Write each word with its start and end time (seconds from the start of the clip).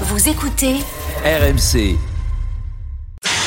Vous 0.00 0.28
écoutez 0.28 0.74
RMC. 1.24 1.96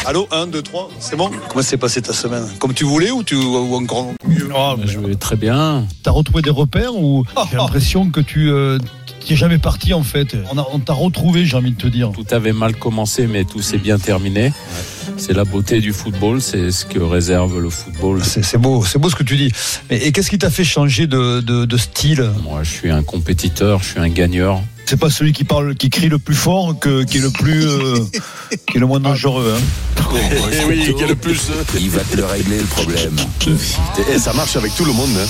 Allô, 0.06 0.28
1, 0.32 0.48
2, 0.48 0.62
3, 0.62 0.90
c'est 1.00 1.16
bon? 1.18 1.30
Comment 1.50 1.62
s'est 1.62 1.78
passée 1.78 2.02
ta 2.02 2.14
semaine? 2.14 2.46
Comme 2.60 2.74
tu 2.74 2.86
voulais 2.86 3.12
ou, 3.12 3.24
tu, 3.24 3.36
ou 3.36 3.76
encore 3.76 4.14
mieux? 4.26 4.50
Oh, 4.56 4.76
Je 4.86 5.00
vais 5.00 5.16
très 5.16 5.36
bien. 5.36 5.86
T'as 6.04 6.12
retrouvé 6.12 6.42
des 6.42 6.50
repères 6.50 6.96
ou 6.96 7.26
j'ai 7.52 7.58
l'impression 7.58 8.10
que 8.10 8.22
tu 8.22 8.50
euh, 8.50 8.80
jamais 9.30 9.58
parti 9.58 9.94
en 9.94 10.04
fait? 10.04 10.38
On, 10.72 10.80
t'a 10.80 10.94
retrouvé, 10.94 11.46
j'ai 11.46 11.58
envie 11.58 11.72
de 11.72 11.78
te 11.78 11.88
dire. 11.88 12.12
Tout 12.14 12.26
avait 12.32 12.54
mal 12.54 12.76
commencé, 12.76 13.28
mais 13.28 13.44
tout 13.44 13.62
s'est 13.62 13.78
bien 13.78 14.00
terminé. 14.00 14.54
C'est 15.18 15.34
la 15.34 15.44
beauté 15.44 15.82
du 15.82 15.92
football, 15.92 16.42
c'est 16.42 16.72
ce 16.72 16.86
que 16.86 17.00
réserve 17.00 17.60
le 17.60 17.70
football. 17.70 18.24
C'est 18.24 18.44
c'est 18.44 18.58
beau, 18.58 18.86
c'est 18.86 19.00
beau 19.00 19.10
ce 19.10 19.16
que 19.16 19.24
tu 19.24 19.36
dis. 19.36 19.52
Et, 19.90 20.08
et 20.08 20.12
qu'est-ce 20.14 20.30
qui 20.30 20.38
t'a 20.38 20.50
fait 20.52 20.64
changer 20.64 21.08
de, 21.08 21.42
de- 21.42 21.66
de 21.66 21.78
style? 21.78 22.30
Moi, 22.44 22.64
je 22.64 22.70
suis 22.72 22.92
un 22.92 23.04
compétiteur, 23.04 23.80
je 23.84 23.90
suis 23.90 24.00
un 24.00 24.10
gagneur. 24.10 24.62
C'est 24.90 24.96
pas 24.98 25.10
celui 25.10 25.34
qui 25.34 25.44
parle, 25.44 25.76
qui 25.76 25.90
crie 25.90 26.08
le 26.08 26.18
plus 26.18 26.34
fort, 26.34 26.74
que, 26.80 27.04
qui 27.04 27.18
est 27.18 27.22
le 27.22 27.30
plus, 27.30 27.68
euh, 27.68 27.98
qui 28.72 28.78
est 28.78 28.80
le 28.80 28.86
moins 28.86 29.02
dangereux. 29.02 29.54
Hein. 29.58 29.62
Eh 30.54 30.64
oui, 30.66 30.96
quel 30.98 31.14
plus. 31.18 31.42
Il 31.78 31.90
va 31.90 32.00
te 32.02 32.16
le 32.16 32.24
régler 32.24 32.60
le 32.60 32.64
problème. 32.64 33.14
Et 34.10 34.18
ça 34.18 34.32
marche 34.32 34.56
avec 34.56 34.74
tout 34.76 34.86
le 34.86 34.94
monde. 34.94 35.10
hein. 35.18 35.28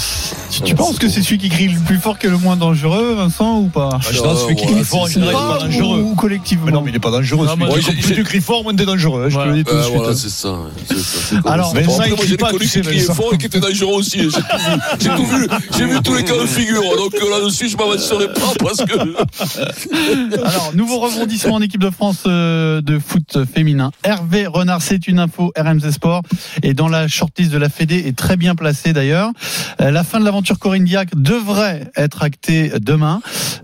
Tu, 0.51 0.61
tu 0.61 0.75
penses 0.75 0.99
que 0.99 1.09
c'est 1.09 1.23
celui 1.23 1.39
qui 1.39 1.49
crie 1.49 1.69
le 1.69 1.79
plus 1.79 1.97
fort 1.97 2.19
qui 2.19 2.27
est 2.27 2.29
le 2.29 2.37
moins 2.37 2.55
dangereux, 2.55 3.15
Vincent, 3.15 3.57
ou 3.57 3.67
pas? 3.69 3.97
Je 4.11 4.21
pense 4.21 4.41
que 4.41 4.43
celui 4.43 4.55
qui 4.57 4.65
crie 4.67 4.83
fort, 4.83 5.09
il 5.09 5.23
est 5.23 5.31
pas 5.31 5.57
dangereux. 5.59 6.01
Ou 6.01 6.13
collectivement. 6.13 6.65
Mais 6.67 6.71
non, 6.71 6.81
mais 6.81 6.91
il 6.91 6.93
n'est 6.93 6.99
pas 6.99 7.09
dangereux. 7.11 7.47
Ah, 7.49 7.55
qui- 7.55 7.81
j'ai- 7.81 7.91
plus 7.93 8.07
j'ai- 8.09 8.15
tu 8.15 8.23
cries 8.23 8.41
fort, 8.41 8.61
moins 8.63 8.75
t'es 8.75 8.85
dangereux. 8.85 9.23
hein, 9.25 9.29
Je 9.29 9.37
te 9.37 9.43
le 9.47 9.53
dis 9.55 9.63
tout 9.63 9.73
de 9.73 9.77
Euh, 9.79 9.83
suite. 9.83 9.95
voilà, 9.97 10.15
c'est 10.15 10.29
ça. 10.29 10.55
c'est 10.87 10.97
ça, 10.99 11.41
Alors, 11.51 11.71
ça. 11.73 11.81
Vincent, 11.81 12.03
il 12.03 12.13
crie 12.13 12.27
j'ai 12.27 12.37
pas, 12.37 12.51
connu 12.51 12.59
tu 12.59 12.67
sais, 12.67 12.81
qui 12.81 12.87
criait 12.89 13.01
fort 13.01 13.33
et 13.33 13.37
qui 13.39 13.47
était 13.47 13.59
dangereux 13.59 13.95
aussi. 13.95 14.19
J'ai 14.19 14.29
tout 14.29 14.35
vu. 14.39 14.99
J'ai 14.99 15.09
tout 15.09 15.25
vu. 15.25 15.47
J'ai 15.77 15.85
vu 15.85 16.01
tous 16.03 16.13
les 16.13 16.23
cas 16.23 16.37
de 16.37 16.45
figure. 16.45 16.81
Donc 16.97 17.15
euh, 17.15 17.39
là-dessus, 17.39 17.69
je 17.69 17.77
m'avancerai 17.77 18.27
pas 18.33 18.53
parce 18.59 18.77
que. 18.77 19.46
Alors, 20.37 20.71
nouveau 20.73 20.99
rebondissement 20.99 21.55
en 21.55 21.61
équipe 21.61 21.81
de 21.81 21.89
France 21.89 22.23
euh, 22.25 22.81
de 22.81 22.99
foot 22.99 23.45
féminin. 23.45 23.91
Hervé 24.03 24.47
Renard, 24.47 24.81
c'est 24.81 25.07
une 25.07 25.19
info 25.19 25.51
RMC 25.57 25.91
Sport. 25.91 26.23
Et 26.63 26.73
dans 26.73 26.87
la 26.87 27.07
shortlist 27.07 27.51
de 27.51 27.57
la 27.57 27.69
Fédé, 27.69 28.03
est 28.07 28.17
très 28.17 28.37
bien 28.37 28.55
placé 28.55 28.93
d'ailleurs. 28.93 29.31
Euh, 29.81 29.91
La 29.91 30.03
fin 30.03 30.19
de 30.19 30.25
l'aventure 30.25 30.59
Corinne 30.59 30.83
Diac 30.85 31.09
devrait 31.15 31.89
être 31.95 32.23
actée 32.23 32.71
demain. 32.79 33.21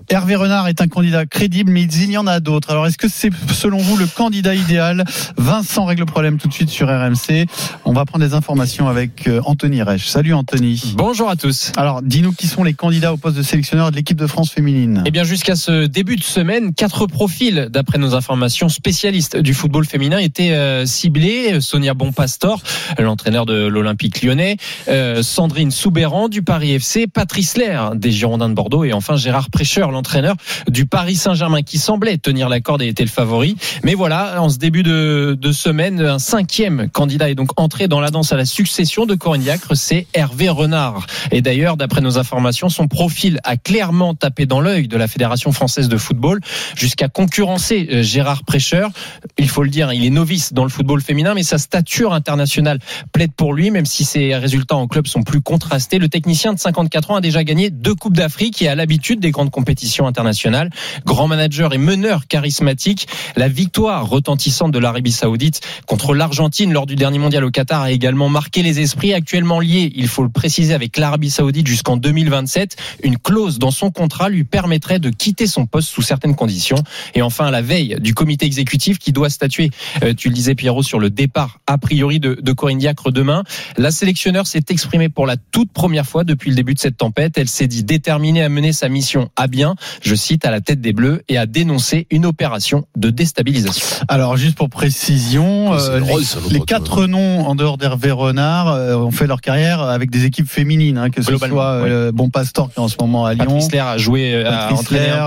Hervé 0.09 0.35
Renard 0.35 0.67
est 0.67 0.81
un 0.81 0.87
candidat 0.87 1.25
crédible, 1.25 1.71
mais 1.71 1.83
il 1.83 2.11
y 2.11 2.17
en 2.17 2.27
a 2.27 2.39
d'autres. 2.39 2.69
Alors, 2.69 2.85
est-ce 2.85 2.97
que 2.97 3.07
c'est 3.07 3.31
selon 3.51 3.77
vous 3.77 3.97
le 3.97 4.05
candidat 4.05 4.53
idéal? 4.53 5.05
Vincent 5.37 5.85
règle 5.85 6.01
le 6.01 6.05
problème 6.05 6.37
tout 6.37 6.47
de 6.47 6.53
suite 6.53 6.69
sur 6.69 6.87
RMC. 6.87 7.47
On 7.85 7.93
va 7.93 8.05
prendre 8.05 8.25
des 8.25 8.33
informations 8.33 8.87
avec 8.87 9.27
euh, 9.27 9.41
Anthony 9.45 9.81
Reich. 9.81 10.07
Salut 10.07 10.33
Anthony. 10.33 10.93
Bonjour 10.95 11.29
à 11.29 11.35
tous. 11.35 11.71
Alors, 11.77 12.01
dis-nous 12.01 12.31
qui 12.31 12.47
sont 12.47 12.63
les 12.63 12.73
candidats 12.73 13.13
au 13.13 13.17
poste 13.17 13.37
de 13.37 13.41
sélectionneur 13.41 13.91
de 13.91 13.95
l'équipe 13.95 14.17
de 14.17 14.27
France 14.27 14.51
féminine. 14.51 15.03
Eh 15.05 15.11
bien, 15.11 15.23
jusqu'à 15.23 15.55
ce 15.55 15.72
début 15.87 16.15
de 16.15 16.23
semaine, 16.23 16.73
quatre 16.73 17.07
profils, 17.07 17.67
d'après 17.69 17.97
nos 17.97 18.15
informations, 18.15 18.69
spécialistes 18.69 19.37
du 19.37 19.53
football 19.53 19.85
féminin 19.85 20.17
étaient 20.17 20.51
euh, 20.51 20.85
ciblés. 20.85 21.59
Sonia 21.61 21.93
Bonpastor, 21.93 22.61
l'entraîneur 22.99 23.45
de 23.45 23.65
l'Olympique 23.65 24.21
lyonnais, 24.21 24.57
euh, 24.87 25.23
Sandrine 25.23 25.71
Soubéran 25.71 26.29
du 26.29 26.41
Paris 26.41 26.73
FC, 26.73 27.07
Patrice 27.07 27.57
Lair 27.57 27.95
des 27.95 28.11
Girondins 28.11 28.49
de 28.49 28.53
Bordeaux 28.53 28.83
et 28.83 28.93
enfin 28.93 29.15
Gérard 29.15 29.49
Prêcheur, 29.49 29.91
l'entraîneur 29.91 30.35
du 30.69 30.85
Paris 30.85 31.15
Saint-Germain 31.15 31.61
qui 31.63 31.77
semblait 31.77 32.17
tenir 32.17 32.49
la 32.49 32.59
corde 32.59 32.81
et 32.81 32.87
était 32.87 33.03
le 33.03 33.09
favori. 33.09 33.55
Mais 33.83 33.95
voilà, 33.95 34.41
en 34.41 34.49
ce 34.49 34.57
début 34.57 34.83
de, 34.83 35.37
de 35.39 35.51
semaine, 35.51 35.99
un 36.01 36.19
cinquième 36.19 36.89
candidat 36.89 37.29
est 37.29 37.35
donc 37.35 37.59
entré 37.59 37.87
dans 37.87 37.99
la 37.99 38.11
danse 38.11 38.31
à 38.31 38.37
la 38.37 38.45
succession 38.45 39.05
de 39.05 39.15
Corinne 39.15 39.41
Diacre, 39.41 39.75
c'est 39.75 40.07
Hervé 40.13 40.49
Renard. 40.49 41.07
Et 41.31 41.41
d'ailleurs, 41.41 41.77
d'après 41.77 42.01
nos 42.01 42.17
informations, 42.17 42.69
son 42.69 42.87
profil 42.87 43.39
a 43.43 43.57
clairement 43.57 44.13
tapé 44.13 44.45
dans 44.45 44.61
l'œil 44.61 44.87
de 44.87 44.97
la 44.97 45.07
Fédération 45.07 45.51
française 45.51 45.62
de 45.63 45.97
football 45.97 46.41
jusqu'à 46.75 47.07
concurrencer 47.07 47.87
euh, 47.89 48.03
Gérard 48.03 48.43
Prêcheur. 48.43 48.91
Il 49.37 49.47
faut 49.47 49.63
le 49.63 49.69
dire, 49.69 49.93
il 49.93 50.05
est 50.05 50.09
novice 50.09 50.51
dans 50.51 50.63
le 50.63 50.69
football 50.69 51.01
féminin, 51.01 51.33
mais 51.33 51.43
sa 51.43 51.57
stature 51.57 52.13
internationale 52.13 52.79
plaide 53.13 53.31
pour 53.31 53.53
lui, 53.53 53.71
même 53.71 53.85
si 53.85 54.03
ses 54.03 54.35
résultats 54.35 54.75
en 54.75 54.87
club 54.87 55.07
sont 55.07 55.23
plus 55.23 55.41
contrastés. 55.41 55.99
Le 55.99 56.09
technicien 56.09 56.53
de 56.53 56.59
54 56.59 57.11
ans 57.11 57.15
a 57.15 57.21
déjà 57.21 57.45
gagné 57.45 57.69
deux 57.69 57.95
Coupes 57.95 58.17
d'Afrique 58.17 58.61
et 58.61 58.67
a 58.67 58.75
l'habitude 58.75 59.21
des 59.21 59.31
grandes 59.31 59.51
compétitions 59.51 60.05
internationales. 60.05 60.69
Grand 61.05 61.27
manager 61.27 61.73
et 61.73 61.77
meneur 61.77 62.27
charismatique. 62.27 63.07
La 63.37 63.47
victoire 63.47 64.09
retentissante 64.09 64.71
de 64.71 64.79
l'Arabie 64.79 65.13
Saoudite 65.13 65.61
contre 65.87 66.13
l'Argentine 66.13 66.73
lors 66.73 66.85
du 66.85 66.95
dernier 66.95 67.19
mondial 67.19 67.45
au 67.45 67.51
Qatar 67.51 67.83
a 67.83 67.91
également 67.91 68.27
marqué 68.27 68.63
les 68.63 68.81
esprits 68.81 69.13
actuellement 69.13 69.61
liés, 69.61 69.93
il 69.95 70.09
faut 70.09 70.23
le 70.23 70.29
préciser, 70.29 70.73
avec 70.73 70.97
l'Arabie 70.97 71.29
Saoudite 71.29 71.67
jusqu'en 71.67 71.95
2027. 71.95 72.75
Une 73.03 73.17
clause 73.17 73.59
dans 73.59 73.71
son 73.71 73.91
contrat 73.91 74.29
lui 74.29 74.43
permettrait 74.43 74.99
de 74.99 75.09
quitter 75.09 75.47
son 75.53 75.65
poste 75.65 75.89
sous 75.89 76.01
certaines 76.01 76.35
conditions. 76.35 76.77
Et 77.15 77.21
enfin, 77.21 77.45
à 77.45 77.51
la 77.51 77.61
veille 77.61 77.97
du 77.99 78.13
comité 78.13 78.45
exécutif 78.45 78.99
qui 78.99 79.11
doit 79.11 79.29
statuer, 79.29 79.71
euh, 80.03 80.13
tu 80.13 80.29
le 80.29 80.33
disais 80.33 80.55
Pierrot, 80.55 80.83
sur 80.83 80.99
le 80.99 81.09
départ 81.09 81.59
a 81.67 81.77
priori 81.77 82.19
de, 82.19 82.37
de 82.41 82.51
Corinne 82.53 82.79
Diacre 82.79 83.11
demain, 83.11 83.43
la 83.77 83.91
sélectionneur 83.91 84.47
s'est 84.47 84.65
exprimée 84.69 85.09
pour 85.09 85.25
la 85.25 85.37
toute 85.37 85.71
première 85.71 86.05
fois 86.05 86.23
depuis 86.23 86.49
le 86.49 86.55
début 86.55 86.73
de 86.73 86.79
cette 86.79 86.97
tempête. 86.97 87.37
Elle 87.37 87.49
s'est 87.49 87.67
dit 87.67 87.83
déterminée 87.83 88.43
à 88.43 88.49
mener 88.49 88.73
sa 88.73 88.89
mission 88.89 89.29
à 89.35 89.47
bien, 89.47 89.75
je 90.01 90.15
cite, 90.15 90.45
à 90.45 90.51
la 90.51 90.61
tête 90.61 90.81
des 90.81 90.93
Bleus 90.93 91.23
et 91.29 91.37
à 91.37 91.45
dénoncer 91.45 92.07
une 92.09 92.25
opération 92.25 92.85
de 92.95 93.09
déstabilisation. 93.09 93.85
Alors, 94.07 94.37
juste 94.37 94.55
pour 94.55 94.69
précision, 94.69 95.73
euh, 95.73 95.99
drôle, 95.99 96.23
les, 96.49 96.59
quatre 96.61 97.05
noms 97.05 97.45
en 97.45 97.55
dehors 97.55 97.77
d'Hervé 97.77 98.11
Renard 98.11 98.67
euh, 98.69 98.95
ont 98.95 99.11
fait 99.11 99.27
leur 99.27 99.41
carrière 99.41 99.81
avec 99.81 100.09
des 100.09 100.25
équipes 100.25 100.49
féminines, 100.49 100.97
hein, 100.97 101.09
que 101.09 101.21
ce 101.21 101.37
soit 101.37 101.63
euh, 101.63 102.11
Bon 102.11 102.29
Pastor 102.29 102.69
qui 102.69 102.79
est 102.79 102.83
en 102.83 102.87
ce 102.87 102.95
moment 102.99 103.25
à 103.25 103.33
Lyon, 103.33 103.45
Patrice 103.45 103.71
Lair 103.71 103.87
a 103.87 103.97
joué, 103.97 104.43
a 104.43 104.67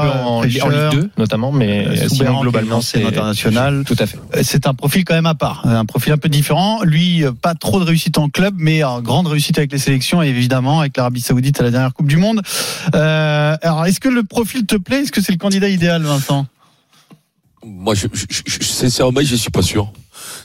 Lair, 0.07 0.27
en, 0.27 0.37
en 0.39 0.43
Ligue 0.43 0.63
2 0.93 1.11
notamment, 1.19 1.53
mais 1.53 1.87
euh, 1.87 2.09
sinon 2.09 2.41
globalement 2.41 2.81
c'est 2.81 3.05
internationale. 3.05 3.85
Tout 3.87 3.97
à 3.99 4.07
fait. 4.07 4.19
Euh, 4.37 4.41
C'est 4.43 4.67
un 4.67 4.75
profil 4.75 5.05
quand 5.05 5.15
même 5.15 5.27
à 5.27 5.35
part, 5.35 5.67
un 5.67 5.85
profil 5.85 6.13
un 6.13 6.19
peu 6.19 6.29
différent. 6.29 6.83
Lui, 6.83 7.25
euh, 7.25 7.33
pas 7.33 7.55
trop 7.55 7.81
de 7.81 7.85
réussite 7.85 8.19
en 8.19 8.29
club, 8.29 8.55
mais 8.59 8.85
euh, 8.85 9.01
grande 9.01 9.27
réussite 9.27 9.59
avec 9.59 9.73
les 9.73 9.79
sélections 9.79 10.23
et 10.23 10.29
évidemment 10.29 10.81
avec 10.81 10.97
l'Arabie 10.97 11.21
Saoudite 11.21 11.61
à 11.61 11.65
la 11.65 11.71
dernière 11.71 11.93
Coupe 11.95 12.09
du 12.09 12.17
Monde. 12.17 12.43
Euh, 12.95 13.57
alors, 13.63 13.87
est-ce 13.87 14.01
que 14.01 14.09
le 14.09 14.23
profil 14.25 14.67
te 14.67 14.77
plaît? 14.77 15.03
Est-ce 15.03 15.13
que 15.13 15.21
c'est 15.21 15.33
le 15.33 15.39
candidat 15.39 15.69
idéal, 15.69 16.03
Vincent? 16.03 16.47
Moi, 17.65 17.95
je, 17.95 18.07
je, 18.13 18.25
je- 18.29 18.43
je- 18.47 18.63
sincèrement, 18.65 19.21
je 19.23 19.35
suis 19.35 19.51
pas 19.51 19.63
sûr. 19.63 19.93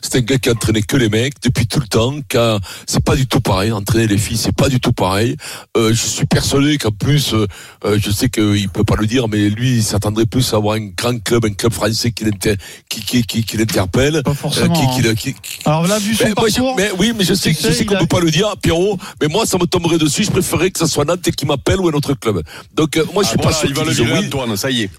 C'est 0.04 0.16
un 0.18 0.22
gars 0.22 0.38
qui 0.38 0.50
a 0.50 0.54
entraîné 0.54 0.82
que 0.82 0.98
les 0.98 1.10
mecs 1.10 1.36
depuis 1.44 1.68
tout 1.68 1.80
le 1.80 1.88
temps. 1.88 2.14
C'est 2.88 3.04
pas 3.04 3.16
du 3.16 3.28
tout 3.28 3.40
pareil. 3.40 3.72
Entraîner 3.72 4.08
les 4.08 4.18
filles, 4.18 4.38
c'est 4.38 4.56
pas 4.56 4.68
du 4.70 4.80
tout 4.80 4.92
pareil. 4.94 5.36
Euh, 5.78 5.90
je 5.94 6.06
suis 6.08 6.26
persuadé 6.26 6.78
qu'en 6.78 6.92
plus, 6.92 7.34
euh, 7.34 7.46
euh, 7.86 8.00
je 8.02 8.10
sais 8.12 8.30
qu'il 8.30 8.68
peut 8.70 8.84
pas 8.84 8.96
le 8.98 9.06
dire, 9.08 9.28
mais 9.28 9.50
lui, 9.50 9.78
il 9.78 9.84
s'attendrait 9.84 10.26
plus 10.26 10.54
à 10.54 10.58
avoir 10.58 10.76
un 10.76 10.88
grand 10.88 11.22
club, 11.24 11.46
un 11.46 11.54
club 11.54 11.72
français 11.74 12.12
qui 12.12 12.26
l'inter- 12.26 12.56
qui, 12.90 13.02
qui, 13.02 13.24
qui, 13.24 13.44
qui 13.44 13.58
l'interpelle. 13.58 14.22
Pas 14.24 14.32
euh, 14.32 14.34
qui, 14.50 14.82
hein. 14.82 14.90
qui, 14.96 15.02
le- 15.02 15.14
qui- 15.14 15.34
qui- 15.34 15.60
Alors 15.66 15.88
là, 15.88 16.00
vu 16.00 16.16
son 16.16 16.26
Mais, 16.26 16.34
moi, 16.36 16.50
je- 16.50 16.56
parcours, 16.56 16.76
mais 16.78 16.90
oui, 16.98 17.14
mais 17.18 17.24
je 17.24 17.34
sais, 17.34 17.50
tu 17.54 17.58
je 17.62 17.68
sais, 17.68 17.74
sais 17.74 17.86
qu'on 17.86 17.96
a- 17.96 18.00
peut 18.00 18.08
pas 18.08 18.20
le 18.20 18.32
dire, 18.32 18.54
Pierrot. 18.62 18.98
Mais 19.22 19.28
moi, 19.28 19.46
ça 19.46 19.58
me 19.58 19.66
tomberait 19.66 19.98
dessus. 19.98 20.24
Je 20.24 20.32
préférerais 20.32 20.72
que 20.72 20.80
ça 20.80 20.88
soit 20.88 21.06
Nantes 21.06 21.22
qui 21.32 21.46
m'appelle 21.46 21.80
ou 21.80 21.88
un 21.90 21.94
autre 21.94 22.14
club. 22.16 22.42
Donc, 22.74 22.98
euh, 22.98 23.06
moi, 23.14 23.24
je 23.24 23.30
suis 23.30 23.38
pas 23.38 23.54
sûr 23.54 23.70
il 23.70 23.76
va 23.76 23.84
le 23.84 23.92
virer, 23.92 24.20
oui. 24.20 24.26
Antoine, 24.28 24.58
ça 24.58 24.72
y 24.72 24.82
est. 24.84 24.90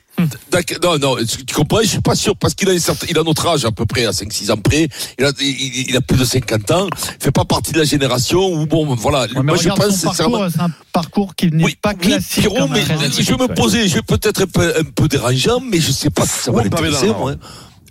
D'accord, 0.50 0.98
Non, 1.00 1.16
non, 1.16 1.24
tu 1.46 1.54
comprends, 1.54 1.80
je 1.82 1.88
suis 1.88 2.00
pas 2.00 2.14
sûr, 2.14 2.36
parce 2.36 2.54
qu'il 2.54 2.68
a, 2.68 2.78
certain- 2.78 3.06
il 3.08 3.18
a 3.18 3.22
notre 3.22 3.46
âge 3.48 3.64
à 3.64 3.72
peu 3.72 3.86
près, 3.86 4.04
à 4.06 4.10
5-6 4.12 4.50
ans 4.52 4.56
près, 4.56 4.88
il 5.18 5.24
a, 5.24 5.30
il, 5.40 5.90
il 5.90 5.96
a 5.96 6.00
plus 6.00 6.16
de 6.18 6.24
50 6.24 6.70
ans, 6.70 6.86
il 6.92 7.22
fait 7.24 7.30
pas 7.32 7.44
partie 7.44 7.72
de 7.72 7.78
la 7.78 7.84
génération 7.84 8.40
où, 8.52 8.66
bon, 8.66 8.94
voilà, 8.94 9.20
Ouais, 9.22 9.28
mais 9.36 9.42
moi 9.42 9.56
je 9.56 9.68
pense 9.70 9.96
sincèrement... 9.96 10.48
c'est 10.50 10.60
un 10.60 10.70
parcours 10.92 11.34
qui 11.34 11.50
n'est 11.50 11.64
Oui, 11.64 11.76
pas 11.80 11.90
oui, 11.94 12.08
classique. 12.10 12.40
Pierrot, 12.48 12.68
mais 12.68 12.82
je 12.82 13.22
vais 13.32 13.36
me 13.36 13.54
poser, 13.54 13.88
je 13.88 13.94
vais 13.94 14.02
peut-être 14.02 14.42
un 14.42 14.46
peu, 14.46 14.74
un 14.78 14.84
peu 14.84 15.08
dérangeant, 15.08 15.60
mais 15.60 15.80
je 15.80 15.90
sais 15.90 16.10
pas 16.10 16.26
si 16.26 16.38
ça 16.40 16.52
va 16.52 16.62
l'intéresser, 16.62 17.08
moi. 17.08 17.34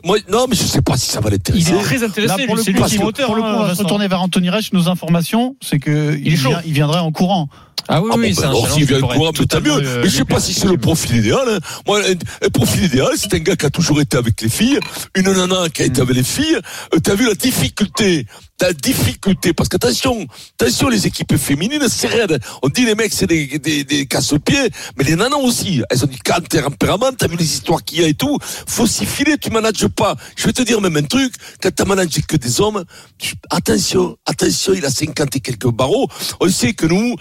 Moi, 0.04 0.18
non, 0.31 0.46
mais 0.50 0.56
je 0.56 0.64
sais 0.64 0.81
pas 0.81 0.98
si 0.98 1.10
ça 1.12 1.20
va 1.22 1.30
l'intéresser. 1.30 1.74
très 1.84 2.04
intéressé. 2.04 2.38
Là, 2.40 2.46
pour 2.48 2.56
le 2.56 2.64
lui, 2.64 2.74
coup, 2.74 2.81
lui 2.81 2.88
qui 2.90 2.96
est 2.96 2.98
pour 2.98 3.06
moteur, 3.06 3.36
le 3.36 3.42
coup, 3.42 3.48
hein, 3.48 3.56
on 3.60 3.64
va 3.66 3.76
se 3.76 3.84
retourner 3.84 4.08
vers 4.08 4.20
Anthony 4.22 4.50
Reich. 4.50 4.74
Nos 4.74 4.90
informations, 4.90 5.56
c'est 5.62 5.78
que 5.78 6.18
il, 6.20 6.34
est 6.34 6.36
vient- 6.38 6.62
il 6.66 6.74
viendrait 6.74 7.00
en 7.02 7.12
courant. 7.12 7.50
Ah 7.88 8.02
oui, 8.02 8.09
Ah 8.14 8.16
oui, 8.18 8.34
bon, 8.34 8.42
c'est 8.42 8.47
ben 8.47 8.53
s'il 8.74 8.86
vient 8.86 9.00
courant, 9.02 9.31
mais 9.40 9.46
tant 9.46 9.62
mieux. 9.62 9.72
euh, 9.72 10.02
Mais 10.03 10.09
je 10.09 10.18
sais 10.18 10.25
pas 10.25 10.40
si 10.40 10.53
c'est 10.53 10.68
le 10.68 10.78
profil 10.78 11.18
idéal. 11.18 11.47
hein. 11.50 11.59
Moi, 11.88 12.00
un, 12.02 12.46
un 12.46 12.50
profil 12.50 12.84
idéal, 12.86 13.09
c'est 13.18 13.34
un 13.34 13.40
gars 13.40 13.56
qui 13.56 13.66
a 13.66 13.69
toujours 13.69 14.00
été 14.02 14.18
avec 14.18 14.39
les 14.42 14.50
filles, 14.50 14.80
une 15.16 15.31
nana 15.31 15.69
qui 15.74 15.81
a 15.81 15.86
été 15.86 16.01
avec 16.01 16.16
les 16.16 16.24
filles. 16.24 16.57
Euh, 16.94 17.00
T'as 17.04 17.16
vu 17.16 17.25
la 17.28 17.33
difficulté, 17.33 18.25
la 18.62 18.72
difficulté, 18.74 19.54
parce 19.54 19.68
qu'attention, 19.69 20.25
attention, 20.60 20.88
les 20.89 21.07
équipes 21.07 21.36
féminines, 21.38 21.83
c'est 21.89 22.07
raide. 22.07 22.39
On 22.62 22.69
dit 22.69 22.86
les 22.86 22.95
mecs, 22.95 23.13
c'est 23.13 23.28
des, 23.28 23.60
des, 23.60 23.83
des 23.83 24.06
casse-pieds, 24.06 24.69
mais 24.98 25.04
les 25.04 25.16
nanas 25.16 25.38
aussi. 25.38 25.81
Elles 25.89 26.04
ont 26.04 26.07
du 26.07 26.19
tempérament, 26.19 27.12
t'as 27.18 27.28
vu 27.28 27.36
les 27.38 27.45
histoires 27.45 27.83
qu'il 27.83 28.01
y 28.01 28.04
a 28.04 28.07
et 28.07 28.13
tout. 28.13 28.38
Faut 28.68 28.88
s'y 28.88 29.06
filer, 29.06 29.38
tu 29.38 29.50
manages 29.50 29.88
pas. 29.88 30.16
Je 30.36 30.45
vais 30.45 30.54
te 30.54 30.62
dire 30.62 30.80
même 30.81 30.95
un 30.98 31.04
truc, 31.04 31.33
quand 31.62 31.72
t'as 31.74 31.86
managé 31.86 32.22
que 32.22 32.38
des 32.38 32.62
hommes, 32.62 32.83
tu- 33.18 33.36
attention, 33.50 34.16
attention, 34.25 34.74
il 34.74 34.86
a 34.86 34.89
50 34.89 35.36
et 35.36 35.39
quelques 35.39 35.68
barreaux. 35.72 36.07
On 36.39 36.50
sait 36.50 36.74
que 36.74 36.86
nous, 36.86 37.16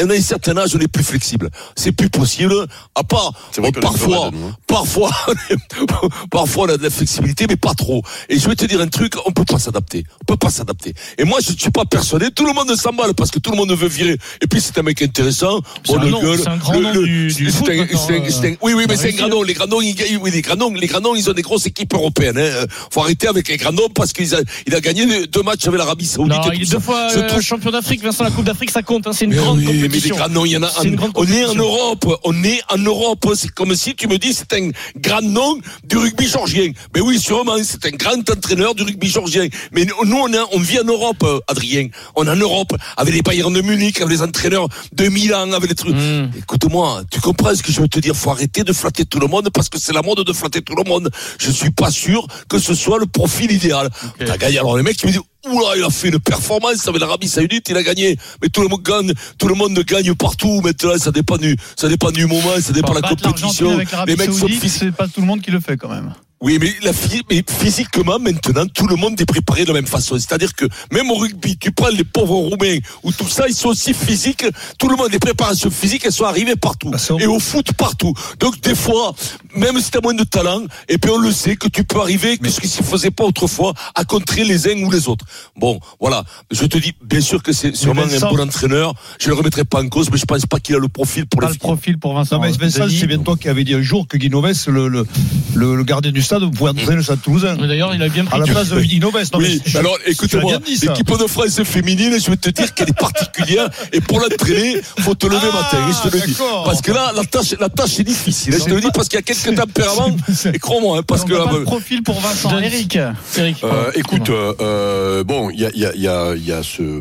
à 0.00 0.04
un 0.04 0.20
certain 0.20 0.56
âge, 0.56 0.74
on 0.76 0.80
est 0.80 0.88
plus 0.88 1.04
flexible. 1.04 1.50
C'est 1.76 1.92
plus 1.92 2.10
possible. 2.10 2.54
À 2.94 3.02
part, 3.04 3.32
bon, 3.58 3.70
parfois, 3.72 4.30
parfois, 4.66 5.10
parfois, 6.30 6.64
on 6.66 6.68
a 6.74 6.76
de 6.76 6.82
la 6.82 6.90
flexibilité, 6.90 7.46
mais 7.48 7.56
pas 7.56 7.74
trop. 7.74 8.02
Et 8.28 8.38
je 8.38 8.48
vais 8.48 8.56
te 8.56 8.64
dire 8.64 8.80
un 8.80 8.88
truc, 8.88 9.14
on 9.26 9.32
peut 9.32 9.44
pas 9.44 9.58
s'adapter. 9.58 10.04
On 10.22 10.24
peut 10.24 10.36
pas 10.36 10.50
s'adapter. 10.50 10.94
Et 11.18 11.24
moi, 11.24 11.38
je 11.44 11.52
ne 11.52 11.58
suis 11.58 11.70
pas 11.70 11.84
persuadé. 11.84 12.30
Tout 12.30 12.46
le 12.46 12.52
monde 12.52 12.74
s'emballe 12.76 13.14
parce 13.14 13.30
que 13.30 13.38
tout 13.38 13.50
le 13.50 13.56
monde 13.56 13.72
veut 13.72 13.88
virer. 13.88 14.18
Et 14.42 14.46
puis, 14.46 14.60
c'est 14.60 14.76
un 14.78 14.82
mec 14.82 15.00
intéressant. 15.02 15.60
Bon, 15.86 15.98
un 15.98 16.04
le 16.04 16.10
gueule. 16.20 16.38
c'est 16.38 16.48
un 16.48 16.56
grand 16.56 16.72
le- 16.74 16.80
nom 16.82 16.92
le- 16.92 17.04
du- 17.06 17.26
du 17.28 17.50
c'est 17.50 17.58
foot 17.58 17.68
un- 17.70 17.76
maintenant, 17.76 18.00
c'est 18.06 18.18
un- 18.18 18.30
c'est 18.30 18.48
un- 18.52 18.56
Oui, 18.62 18.72
oui, 18.74 18.84
mais 18.88 18.96
c'est 18.96 19.12
un 19.12 19.16
grand 19.16 19.28
nom. 19.28 19.42
Les 19.42 19.54
grands 19.54 19.66
noms, 19.66 19.80
ils 19.80 19.94
oui, 20.20 20.30
les 20.30 20.42
grands 20.42 20.56
noms, 20.56 20.72
les 20.72 20.86
grands 20.86 21.00
noms, 21.00 21.14
ils 21.14 21.28
ont 21.30 21.32
des 21.32 21.42
grosses 21.42 21.66
équipes 21.66 21.94
européennes, 21.94 22.38
hein. 22.38 22.66
Faut 22.90 23.00
arrêter 23.00 23.28
avec 23.28 23.48
les 23.48 23.56
grands 23.56 23.72
noms 23.72 23.88
parce 23.94 24.12
qu'il 24.12 24.34
a, 24.34 24.38
il 24.66 24.74
a 24.74 24.80
gagné 24.80 25.26
deux 25.26 25.42
matchs 25.42 25.66
avec 25.66 25.78
l'Arabie 25.78 26.06
Saoudite. 26.06 26.38
Non, 26.38 26.52
et 26.52 26.56
il 26.56 26.62
est 26.62 26.70
deux 26.70 26.78
fois 26.78 27.08
euh, 27.14 27.40
champion 27.40 27.70
d'Afrique. 27.70 28.02
Vincent, 28.02 28.24
la 28.24 28.30
Coupe 28.30 28.44
d'Afrique, 28.44 28.70
ça 28.70 28.82
compte. 28.82 29.06
hein, 29.06 29.12
c'est 29.12 29.24
une 29.26 29.32
mais 29.32 29.36
grande 29.36 29.58
oui, 29.58 29.83
mais 29.88 29.94
les 29.94 30.00
compétition. 30.00 30.16
grands 30.16 30.28
noms, 30.28 30.44
il 30.44 30.52
y 30.52 30.56
en 30.56 30.62
a. 30.62 30.70
Grande 30.84 31.12
on 31.14 31.26
est 31.26 31.44
en. 31.44 31.54
Europe. 31.54 32.20
On 32.24 32.44
est 32.44 32.60
en 32.70 32.78
Europe. 32.78 33.26
C'est 33.36 33.50
comme 33.50 33.74
si 33.74 33.94
tu 33.94 34.06
me 34.08 34.18
dis 34.18 34.32
c'est 34.34 34.52
un 34.54 34.70
grand 34.96 35.22
nom 35.22 35.58
du 35.84 35.96
rugby 35.96 36.26
georgien. 36.28 36.72
Mais 36.94 37.00
oui, 37.00 37.18
sûrement, 37.20 37.56
c'est 37.62 37.84
un 37.86 37.90
grand 37.96 38.28
entraîneur 38.30 38.74
du 38.74 38.82
rugby 38.82 39.08
georgien. 39.08 39.46
Mais 39.72 39.84
nous, 39.84 39.94
on, 40.16 40.32
est- 40.32 40.38
on 40.52 40.58
vit 40.60 40.78
en 40.80 40.84
Europe, 40.84 41.24
Adrien. 41.48 41.88
On 42.16 42.26
est 42.26 42.30
en 42.30 42.36
Europe 42.36 42.72
avec 42.96 43.14
les 43.14 43.22
Bayern 43.22 43.52
de 43.52 43.60
Munich, 43.60 44.00
avec 44.00 44.12
les 44.16 44.22
entraîneurs 44.22 44.68
de 44.92 45.08
Milan, 45.08 45.52
avec 45.52 45.70
les 45.70 45.74
trucs. 45.76 45.94
Mm. 45.94 46.30
Écoute-moi, 46.38 47.02
tu 47.10 47.20
comprends 47.20 47.54
ce 47.54 47.62
que 47.62 47.72
je 47.72 47.80
veux 47.80 47.88
te 47.88 47.98
dire? 48.00 48.14
Faut 48.14 48.30
arrêter 48.30 48.64
de 48.64 48.72
flatter 48.72 49.04
tout 49.04 49.18
le 49.20 49.26
monde 49.26 49.48
parce 49.52 49.68
que 49.68 49.78
c'est 49.78 49.92
la 49.92 50.02
mode 50.02 50.24
de 50.24 50.32
flatter 50.32 50.62
tout 50.62 50.74
le 50.76 50.84
monde. 50.88 51.10
Je 51.38 51.50
suis 51.50 51.70
pas 51.70 51.90
sûr 51.90 52.26
que 52.48 52.58
ce 52.58 52.74
soit 52.74 52.98
le 52.98 53.06
profil 53.06 53.50
idéal. 53.52 53.90
T'as 54.18 54.36
gagné. 54.36 54.58
Alors 54.58 54.76
les 54.76 54.82
mecs 54.82 54.96
qui 54.96 55.06
me 55.06 55.12
disent 55.12 55.20
Oula, 55.46 55.76
il 55.76 55.84
a 55.84 55.90
fait 55.90 56.08
une 56.08 56.18
performance 56.18 56.86
avec 56.88 57.00
l'Arabie 57.00 57.28
Saoudite, 57.28 57.68
il 57.68 57.76
a 57.76 57.82
gagné. 57.82 58.16
Mais 58.42 58.48
tout 58.48 58.62
le 58.62 58.68
monde 58.68 58.82
gagne, 58.82 59.12
tout 59.38 59.48
le 59.48 59.54
monde 59.54 59.78
gagne 59.80 60.14
partout. 60.14 60.60
Maintenant, 60.62 60.96
ça 60.98 61.10
dépend 61.10 61.36
du, 61.36 61.56
ça 61.76 61.88
dépend 61.88 62.10
du 62.10 62.26
moment, 62.26 62.60
ça 62.60 62.72
dépend 62.72 62.94
de 62.94 63.00
la 63.00 63.08
compétition. 63.08 63.72
avec 63.72 63.88
Les 64.06 64.16
mecs 64.16 64.32
Saoudite, 64.32 64.68
c'est 64.68 64.92
pas 64.92 65.08
tout 65.08 65.20
le 65.20 65.26
monde 65.26 65.42
qui 65.42 65.50
le 65.50 65.60
fait 65.60 65.76
quand 65.76 65.88
même. 65.88 66.14
Oui, 66.44 66.58
mais, 66.60 66.74
la, 66.82 66.92
mais 67.30 67.42
physiquement, 67.58 68.18
maintenant, 68.18 68.66
tout 68.66 68.86
le 68.86 68.96
monde 68.96 69.18
est 69.18 69.24
préparé 69.24 69.62
de 69.62 69.68
la 69.68 69.72
même 69.72 69.86
façon. 69.86 70.18
C'est-à-dire 70.18 70.54
que 70.54 70.66
même 70.92 71.10
au 71.10 71.14
rugby, 71.14 71.56
tu 71.56 71.72
prends 71.72 71.88
les 71.88 72.04
pauvres 72.04 72.34
Roumains 72.34 72.76
ou 73.02 73.12
tout 73.12 73.26
ça, 73.26 73.48
ils 73.48 73.54
sont 73.54 73.68
aussi 73.68 73.94
physiques. 73.94 74.44
Tout 74.78 74.90
le 74.90 74.96
monde, 74.96 75.10
les 75.10 75.18
préparations 75.18 75.70
physiques, 75.70 76.02
elles 76.04 76.12
sont 76.12 76.26
arrivées 76.26 76.56
partout. 76.56 76.90
Ah, 76.92 77.14
Et 77.18 77.26
au 77.26 77.38
foot, 77.38 77.72
partout. 77.72 78.12
Donc, 78.40 78.60
des 78.60 78.74
fois, 78.74 79.14
même 79.56 79.80
si 79.80 79.90
tu 79.90 79.96
as 79.96 80.02
moins 80.02 80.12
de 80.12 80.24
talent, 80.24 80.64
et 80.90 80.98
puis 80.98 81.10
on 81.10 81.16
le 81.16 81.32
sait 81.32 81.56
que 81.56 81.68
tu 81.68 81.82
peux 81.82 81.98
arriver, 81.98 82.36
que 82.36 82.50
ce 82.50 82.60
qui 82.60 82.68
se 82.68 82.82
faisait 82.82 83.10
pas 83.10 83.24
autrefois, 83.24 83.72
à 83.94 84.04
contrer 84.04 84.44
les 84.44 84.68
uns 84.68 84.84
ou 84.84 84.90
les 84.90 85.08
autres. 85.08 85.24
Bon, 85.56 85.80
voilà. 85.98 86.24
Je 86.50 86.66
te 86.66 86.76
dis, 86.76 86.92
bien 87.02 87.22
sûr 87.22 87.42
que 87.42 87.54
c'est 87.54 87.74
sûrement 87.74 88.02
un 88.02 88.30
bon 88.30 88.40
entraîneur. 88.40 88.92
Je 89.18 89.28
le 89.28 89.34
remettrai 89.34 89.64
pas 89.64 89.80
en 89.80 89.88
cause, 89.88 90.10
mais 90.10 90.18
je 90.18 90.26
pense 90.26 90.44
pas 90.44 90.60
qu'il 90.60 90.74
a 90.74 90.78
le 90.78 90.88
profil 90.88 91.24
pour 91.24 91.40
Pas 91.40 91.46
les 91.46 91.54
le 91.54 91.58
profil 91.58 91.98
pour 91.98 92.12
Vincent. 92.12 92.36
Non, 92.36 92.42
mais 92.42 92.52
Vincent, 92.52 92.86
c'est 92.90 93.06
bien 93.06 93.18
toi 93.18 93.34
qui 93.40 93.48
avais 93.48 93.64
dit 93.64 93.72
un 93.72 93.80
jour 93.80 94.06
que 94.06 94.18
Guinoves, 94.18 94.52
le, 94.66 94.88
le, 94.88 95.06
le, 95.54 95.76
le 95.76 95.84
gardien 95.84 96.12
du 96.12 96.20
stade, 96.20 96.33
pouvez 96.50 96.70
entraîner 96.70 96.96
le 96.96 97.02
stade 97.02 97.20
toulousain. 97.22 97.56
Mais 97.60 97.66
D'ailleurs, 97.68 97.94
il 97.94 98.02
a 98.02 98.08
bien 98.08 98.24
pris. 98.24 98.36
À 98.36 98.38
la 98.38 98.46
place 98.46 98.68
de 98.68 98.80
Guinoves. 98.80 99.12
Non, 99.32 99.38
Oui, 99.38 99.60
je- 99.64 99.78
alors 99.78 99.96
écoute-moi, 100.06 100.58
l'équipe 100.66 101.10
de 101.18 101.26
France 101.26 101.62
féminine, 101.62 102.18
je 102.18 102.30
vais 102.30 102.36
te 102.36 102.50
dire 102.50 102.72
qu'elle 102.74 102.88
est 102.90 102.98
particulière 102.98 103.68
et 103.92 104.00
pour 104.00 104.20
l'entraîner, 104.20 104.80
faut 105.00 105.14
te 105.14 105.26
lever 105.26 105.38
Ah, 105.52 105.54
matin, 105.56 105.78
je 106.04 106.08
te 106.10 106.16
le 106.16 106.22
dis. 106.26 106.36
Parce 106.64 106.80
que 106.82 106.92
là, 106.92 107.12
la 107.14 107.24
tâche, 107.24 107.54
la 107.60 107.68
tâche 107.68 108.00
est 108.00 108.04
difficile. 108.04 108.54
Je 108.58 108.64
te 108.64 108.70
le 108.70 108.80
dis 108.80 108.88
parce 108.94 109.08
qu'il 109.08 109.18
y 109.18 109.20
a 109.20 109.22
quelques 109.22 109.54
tempéraments, 109.56 110.16
et 110.52 110.58
crois-moi, 110.58 110.98
hein, 110.98 111.02
parce 111.06 111.24
que 111.24 111.32
là, 111.32 111.44
pas 111.46 111.54
de 111.54 111.58
profil 111.60 112.02
pour 112.02 112.20
Vincent. 112.20 112.58
Eric. 112.58 112.98
Eric. 113.36 113.56
Euh, 113.64 113.90
écoute, 113.94 114.30
euh, 114.30 114.52
euh, 114.60 115.24
bon, 115.24 115.50
il 115.50 115.60
y 115.60 115.64
a, 115.66 115.70
il 115.74 115.80
y, 115.80 115.86
a, 115.86 115.92
il 115.94 116.00
y, 116.02 116.08
a, 116.08 116.34
il 116.36 116.44
y 116.46 116.52
a 116.52 116.62
ce, 116.62 116.82
euh, 116.82 117.00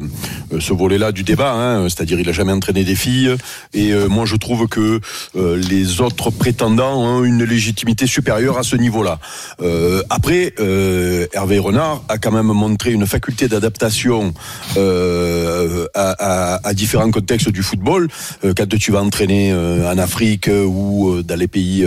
ce 0.60 0.74
volet-là 0.74 1.12
du 1.12 1.24
débat, 1.24 1.54
hein, 1.54 1.84
c'est-à-dire 1.90 2.20
il 2.20 2.28
a 2.30 2.32
jamais 2.32 2.52
entraîné 2.52 2.84
des 2.84 2.96
filles, 2.96 3.36
et 3.74 3.92
euh, 3.92 4.08
moi 4.08 4.26
je 4.26 4.36
trouve 4.36 4.68
que 4.68 5.00
euh, 5.36 5.56
les 5.70 6.02
autres 6.02 6.30
prétendants 6.32 7.00
ont 7.02 7.24
une 7.24 7.44
légitimité 7.44 8.08
supérieure 8.08 8.58
à 8.58 8.64
ce 8.64 8.76
niveau-là. 8.76 9.20
Euh, 9.62 10.02
après, 10.10 10.54
euh, 10.60 11.28
Hervé 11.34 11.60
Renard 11.60 12.04
a 12.10 12.18
quand 12.18 12.32
même 12.32 12.48
montré 12.48 12.92
une 12.92 13.08
faculté 13.08 13.48
d'adaptation 13.48 14.34
euh, 14.78 15.88
à, 15.94 16.12
à, 16.58 16.68
à 16.68 16.74
différents 16.74 17.12
contextes 17.12 17.50
du 17.50 17.64
football. 17.64 18.08
Euh, 18.44 18.54
quand 18.56 18.68
tu 18.78 18.92
vas 18.92 19.02
entraîner 19.02 19.52
euh, 19.52 19.92
en 19.92 19.98
Afrique 19.98 20.50
ou 20.50 21.10
euh, 21.10 21.24
dans 21.24 21.38
les 21.38 21.48
pays 21.48 21.86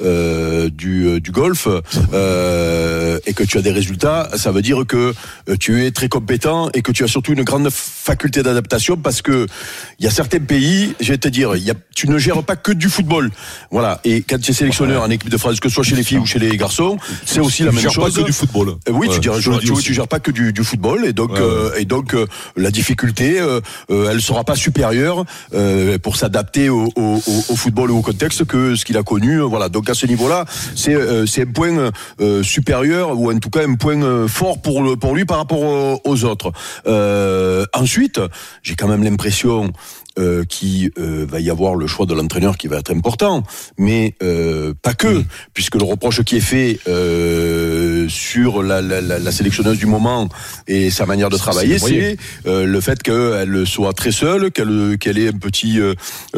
du, 0.00 1.20
du 1.20 1.30
Golfe 1.30 1.68
euh, 2.12 3.18
et 3.26 3.32
que 3.32 3.42
tu 3.42 3.58
as 3.58 3.62
des 3.62 3.72
résultats, 3.72 4.28
ça 4.36 4.52
veut 4.52 4.62
dire 4.62 4.84
que 4.86 5.14
tu 5.58 5.84
es 5.84 5.90
très 5.90 6.08
compétent 6.08 6.70
et 6.74 6.82
que 6.82 6.92
tu 6.92 7.04
as 7.04 7.08
surtout 7.08 7.32
une 7.32 7.42
grande 7.44 7.68
faculté 7.70 8.42
d'adaptation 8.42 8.96
parce 8.96 9.22
que 9.22 9.46
il 9.98 10.04
y 10.04 10.08
a 10.08 10.10
certains 10.10 10.40
pays, 10.40 10.94
je 11.00 11.12
vais 11.12 11.18
te 11.18 11.28
dire, 11.28 11.56
y 11.56 11.70
a, 11.70 11.74
tu 11.94 12.08
ne 12.08 12.18
gères 12.18 12.42
pas 12.42 12.56
que 12.56 12.72
du 12.72 12.88
football. 12.88 13.30
Voilà. 13.70 14.00
Et 14.04 14.22
quand 14.22 14.40
tu 14.40 14.50
es 14.50 14.54
sélectionneur 14.54 15.02
en 15.02 15.10
équipe 15.10 15.30
de 15.30 15.36
France, 15.36 15.60
que 15.60 15.68
ce 15.68 15.74
soit 15.74 15.84
chez 15.84 15.96
les 15.96 16.02
filles 16.02 16.18
ou 16.18 16.26
chez 16.26 16.38
les 16.38 16.56
garçons, 16.64 16.96
c'est 17.24 17.40
aussi 17.40 17.62
la 17.62 17.70
je 17.70 17.76
même 17.76 17.90
chose. 17.90 18.04
pas 18.14 18.20
que 18.20 18.26
du 18.26 18.32
football. 18.32 18.68
Euh, 18.88 18.92
Oui, 18.92 19.08
Ouais, 19.08 19.18
tu, 19.20 19.30
tu, 19.60 19.72
tu 19.82 19.94
gères 19.94 20.08
pas 20.08 20.20
que 20.20 20.30
du, 20.30 20.52
du 20.52 20.64
football 20.64 21.04
et 21.04 21.12
donc 21.12 21.32
Ouais, 21.32 21.40
euh, 21.40 21.70
et 21.78 21.84
donc 21.84 22.14
euh, 22.14 22.26
la 22.56 22.70
difficulté, 22.70 23.40
euh, 23.40 23.60
euh, 23.90 24.10
elle 24.10 24.20
sera 24.20 24.44
pas 24.44 24.56
supérieure 24.56 25.24
euh, 25.54 25.98
pour 25.98 26.16
s'adapter 26.16 26.68
au, 26.68 26.88
au, 26.96 27.02
au- 27.26 27.44
au 27.52 27.56
football 27.56 27.90
ou 27.90 27.98
au 27.98 28.02
contexte 28.02 28.44
que 28.44 28.74
ce 28.76 28.84
qu'il 28.84 28.96
a 28.96 29.02
connu. 29.02 29.40
euh, 29.40 29.44
Voilà. 29.44 29.68
Donc 29.68 29.88
à 29.90 29.94
ce 29.94 30.06
niveau-là, 30.06 30.44
c'est 30.74 30.94
euh, 30.94 31.26
c'est 31.26 31.42
un 31.42 31.52
point 31.52 31.90
euh, 32.20 32.42
supérieur 32.42 33.18
ou 33.18 33.30
en 33.32 33.38
tout 33.38 33.50
cas 33.50 33.62
un 33.66 33.74
point 33.74 34.00
euh, 34.02 34.28
fort 34.28 34.60
pour 34.62 34.82
le, 34.82 34.96
pour 34.96 35.14
lui 35.14 35.24
par 35.24 35.38
rapport 35.38 35.60
aux, 35.62 36.00
aux 36.04 36.24
autres. 36.24 36.52
Euh, 36.86 37.64
ensuite, 37.72 38.20
j'ai 38.62 38.74
quand 38.76 38.88
même 38.88 39.02
l'impression 39.04 39.70
euh, 40.18 40.44
qu'il 40.44 40.90
euh, 40.98 41.26
va 41.28 41.40
y 41.40 41.50
avoir 41.50 41.74
le 41.74 41.86
choix 41.86 42.06
de 42.06 42.14
l'entraîneur 42.14 42.56
qui 42.56 42.68
va 42.68 42.78
être 42.78 42.92
important, 42.94 43.42
mais 43.78 44.14
euh, 44.22 44.72
pas 44.82 44.94
que, 44.94 45.24
puisque 45.54 45.74
le 45.74 45.84
reproche 45.84 46.22
qui 46.22 46.36
est 46.36 46.40
fait 46.40 46.78
euh, 46.88 48.08
sur 48.08 48.62
la, 48.62 48.80
la, 48.80 49.00
la, 49.00 49.18
la 49.18 49.32
sélectionneuse 49.32 49.78
du 49.78 49.86
moment 49.86 50.28
et 50.68 50.90
sa 50.90 51.06
manière 51.06 51.30
de 51.30 51.36
travailler, 51.36 51.78
c'est 51.78 52.16
euh, 52.46 52.64
le 52.66 52.80
fait 52.80 53.02
qu'elle 53.02 53.66
soit 53.66 53.92
très 53.92 54.12
seule, 54.12 54.50
qu'elle 54.50 54.96
qu'elle 55.00 55.18
ait 55.18 55.28
un 55.28 55.32
petit, 55.38 55.80
euh, 55.80 55.94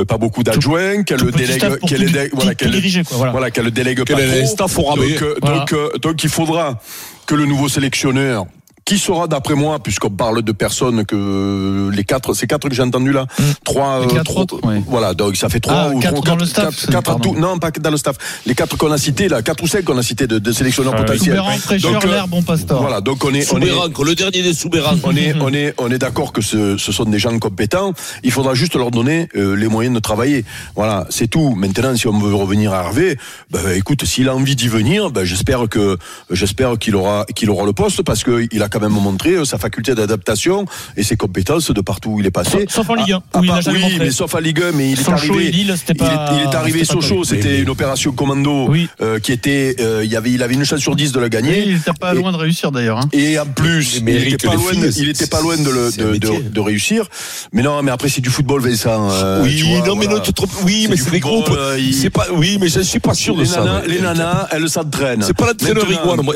pas 0.09 0.19
beaucoup 0.19 0.43
d'adjoints, 0.43 1.03
qu'elle 1.03 1.21
le 1.21 1.33
délègue, 1.33 1.61
qu'elle 1.87 2.07
délègue- 2.07 2.31
voilà, 2.33 2.55
qu'elle 2.55 3.03
voilà. 3.11 3.33
voilà, 3.33 3.51
qu'elle 3.51 3.65
le 3.65 3.71
délègue 3.71 4.05
pas 4.05 4.15
trop. 4.15 4.47
staff 4.47 4.79
au 4.79 4.83
rabais. 4.85 5.15
Donc, 5.19 5.25
Voilà. 5.43 5.65
donc, 5.71 6.01
donc 6.01 6.25
il 6.25 6.31
faudra 6.31 6.81
que 7.27 7.35
le 7.35 7.45
nouveau 7.47 7.69
sélectionneur 7.69 8.47
qui 8.87 8.99
sera 8.99 9.27
d'après 9.27 9.55
moi, 9.57 9.81
puisqu'on 9.81 10.11
parle 10.11 10.43
de 10.43 10.53
personnes 10.53 11.05
que 11.05 11.91
les 11.93 12.05
quatre, 12.05 12.35
c'est 12.35 12.47
quatre 12.47 12.69
que 12.69 12.75
j'ai 12.75 12.85
entendu 12.85 13.11
là, 13.13 13.27
trois, 13.65 13.99
Les 13.99 14.07
euh, 14.07 14.09
quatre 14.11 14.25
trois- 14.27 14.43
autres, 14.43 14.65
ouais. 14.65 14.81
voilà, 14.87 15.13
donc 15.13 15.35
ça 15.37 15.49
fait 15.49 15.59
trois 15.59 15.75
Ah, 15.77 15.91
ou 15.91 15.99
quatre 15.99 16.15
trois, 16.15 16.25
dans 16.25 16.37
quatre, 16.37 16.41
le 16.41 16.47
staff, 16.47 16.87
quatre- 16.89 17.21
tout, 17.21 17.35
non 17.35 17.59
pas 17.59 17.73
que 17.73 17.81
dans 17.81 17.91
le 17.91 17.97
staff, 17.97 18.17
les 18.47 18.55
quatre 18.55 18.77
qu'on 18.79 18.93
a 18.93 18.97
cités 18.97 19.27
là, 19.29 19.43
quatre 19.43 19.65
ou 19.65 19.67
cinq 19.67 19.85
qu'on 19.85 19.99
a 19.99 20.05
cités 20.05 20.29
de, 20.29 20.39
de 20.39 20.53
sélectionneurs 20.53 20.95
Ah, 20.97 21.03
potentiels. 21.03 21.35
Soubéran, 21.37 21.51
Fraîcheur, 21.59 21.93
Donc, 21.95 22.05
euh, 22.05 22.11
L'air, 22.13 22.29
Bon 22.29 22.43
Pastor. 22.43 22.81
Voilà, 22.81 23.01
donc 23.01 23.25
on 23.25 23.35
est, 23.35 23.53
on 23.53 23.61
est, 23.61 23.67
le 24.05 24.15
dernier 24.15 24.43
des 24.45 24.55
Soubérans. 24.55 24.95
on 25.03 25.17
est, 25.17 25.35
on 25.41 25.53
est, 25.53 25.75
on 25.79 25.91
est 25.91 25.99
d'accord 25.99 26.33
que 26.33 26.41
ce, 26.41 26.77
ce 26.79 26.93
sont 26.93 27.07
des 27.07 27.19
gens 27.19 27.37
compétents. 27.41 27.93
Il 28.23 28.31
faudra 28.31 28.55
juste 28.55 28.77
leur 28.77 28.93
donner 28.93 29.29
euh, 29.35 29.57
les 29.57 29.67
moyens 29.67 29.97
de 29.97 30.01
travailler. 30.01 30.45
Voilà, 30.77 31.09
c'est 31.11 31.27
tout. 31.27 31.57
Maintenant, 31.57 31.97
si 31.97 32.07
on 32.07 32.17
veut 32.21 32.33
revenir 32.37 32.73
à 32.73 32.85
Hervé, 32.85 33.19
ben, 33.51 33.69
écoute, 33.75 34.05
s'il 34.05 34.29
a 34.29 34.35
envie 34.37 34.55
d'y 34.55 34.69
venir, 34.69 35.11
ben, 35.11 35.25
j'espère 35.25 35.69
que, 35.69 35.99
j'espère 36.31 36.79
qu'il 36.79 36.95
aura, 36.95 37.27
qu'il 37.35 37.51
aura 37.51 37.67
le 37.67 37.73
poste 37.73 38.03
parce 38.03 38.23
que 38.23 38.47
il 38.53 38.63
a 38.63 38.69
quand 38.79 38.89
même 38.89 38.93
montré 39.01 39.31
euh, 39.31 39.45
sa 39.45 39.57
faculté 39.59 39.95
d'adaptation 39.95 40.67
et 40.97 41.03
ses 41.03 41.17
compétences 41.17 41.71
de 41.71 41.81
partout 41.81 42.11
où 42.11 42.21
il 42.21 42.27
est 42.27 42.31
passé. 42.31 42.67
Sauf 42.69 42.89
en 42.91 42.95
Ligue 42.95 43.13
1, 43.13 43.17
À- 43.17 43.21
à 43.33 43.41
où 43.41 43.45
il 43.45 43.49
part- 43.49 43.61
jamais 43.63 43.79
oui, 43.79 43.83
montré. 43.85 43.99
mais 44.01 44.11
sauf 44.11 44.35
à 44.35 44.41
Ligue 44.41 44.61
1, 44.63 44.73
mais 44.73 44.91
il 44.91 45.01
est 45.01 45.03
Sochaux 45.03 45.35
arrivé. 45.35 45.51
Lille, 45.51 45.75
c'était 45.77 45.95
il 45.99 46.07
est- 46.07 46.37
il 46.45 46.51
est, 46.51 46.55
arrivé 46.55 46.85
Sochaux, 46.85 47.25
c'était 47.25 47.61
une 47.61 47.71
opération 47.71 48.13
commando 48.13 48.67
Oui. 48.69 48.89
euh, 49.01 49.19
qui 49.19 49.33
était, 49.33 49.77
euh, 49.81 50.03
il 50.05 50.15
avait, 50.17 50.31
il 50.33 50.43
avait 50.43 50.55
une 50.55 50.65
chance 50.65 50.81
sur 50.81 50.95
10 50.95 51.13
de 51.13 51.21
la 51.21 51.29
gagner. 51.29 51.65
il 51.67 51.77
était 51.77 51.91
pas 51.99 52.13
Et- 52.13 52.17
loin 52.19 52.33
de 52.33 52.37
réussir 52.37 52.71
d'ailleurs. 52.73 52.99
hein. 52.99 53.09
Et 53.13 53.39
en 53.39 53.47
plus, 53.47 54.01
Mais 54.03 54.13
il 54.13 54.17
Eric, 54.23 54.35
était 54.35 54.47
pas 54.49 54.55
loin, 54.55 54.71
filles, 54.73 54.81
de, 54.83 54.91
c'est- 54.91 55.01
il 55.01 55.09
était 55.09 55.27
pas 55.27 55.41
loin 55.41 55.57
de, 55.57 55.71
le, 55.71 55.91
c'est 55.91 56.03
un 56.03 56.07
de, 56.07 56.11
métier. 56.11 56.43
de, 56.43 56.49
de 56.51 56.61
réussir. 56.61 57.07
Mais 57.53 57.63
non, 57.63 57.83
mais 57.83 57.91
après 57.91 58.09
c'est 58.09 58.21
du 58.21 58.29
football, 58.31 58.61
Vincent. 58.61 59.09
euh, 59.11 59.43
oui, 59.43 59.57
tu 59.57 59.65
vois, 59.65 59.79
non, 59.87 59.97
mais 59.97 60.05
voilà. 60.07 60.19
non, 60.19 60.25
tu 60.25 60.33
te 60.33 60.37
trompes. 60.37 60.51
Oui, 60.65 60.83
C'est 60.83 60.89
mais 60.91 60.97
du 60.97 61.03
c'est 61.03 61.11
des 61.11 61.21
groupes. 61.21 61.51
il- 61.79 61.95
C'est 61.95 62.11
pas, 62.11 62.27
oui, 62.35 62.59
mais 62.61 62.69
je 62.69 62.81
suis 62.81 63.01
pas 63.01 63.15
sûr 63.15 63.35
de 63.37 63.45
ça. 63.45 63.83
les 63.87 64.01
nanas, 64.01 64.49
elles 64.51 64.69
s'entraînent. 64.69 65.23
C'est 65.23 65.37
pas 65.37 65.47
l'entraîneur 65.47 65.91
Iguane, 65.91 66.21
moi. 66.23 66.35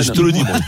je 0.00 0.12
te 0.12 0.20
le 0.20 0.32
dis, 0.32 0.42
moi. 0.44 0.58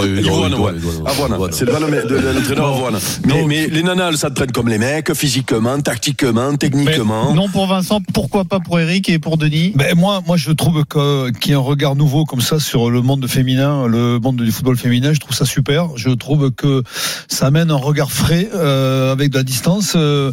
Avoine. 0.00 1.52
C'est 1.52 1.64
le 1.64 1.72
nom 1.72 1.80
de, 1.80 2.14
l'entraîneur 2.14 2.74
Avoine. 2.74 2.98
Mais, 3.26 3.44
mais 3.46 3.66
les 3.68 3.82
nanas, 3.82 4.10
elles 4.10 4.18
s'entraînent 4.18 4.52
comme 4.52 4.68
les 4.68 4.78
mecs, 4.78 5.12
physiquement, 5.14 5.80
tactiquement, 5.80 6.56
techniquement. 6.56 7.34
Non 7.34 7.48
pour 7.48 7.66
Vincent, 7.66 8.00
pourquoi 8.12 8.44
pas 8.44 8.60
pour 8.60 8.80
Eric 8.80 9.08
et 9.08 9.18
pour 9.18 9.36
Denis? 9.36 9.72
Ben 9.74 9.96
moi, 9.96 10.22
moi, 10.26 10.36
je 10.36 10.50
trouve 10.52 10.84
que 10.84 11.30
qu'il 11.30 11.52
y 11.52 11.54
a 11.54 11.58
un 11.58 11.60
regard 11.60 11.96
nouveau 11.96 12.24
comme 12.24 12.40
ça 12.40 12.60
sur 12.60 12.90
le 12.90 13.00
monde 13.02 13.26
féminin, 13.26 13.86
le 13.86 14.18
monde 14.18 14.42
du 14.42 14.52
football 14.52 14.76
féminin. 14.76 15.12
Je 15.12 15.20
trouve 15.20 15.34
ça 15.34 15.44
super. 15.44 15.96
Je 15.96 16.10
trouve 16.10 16.50
que 16.50 16.82
ça 17.28 17.46
amène 17.46 17.70
un 17.70 17.76
regard 17.76 18.12
frais 18.12 18.48
euh, 18.54 19.12
avec 19.12 19.30
de 19.30 19.38
la 19.38 19.44
distance. 19.44 19.94
Euh, 19.96 20.32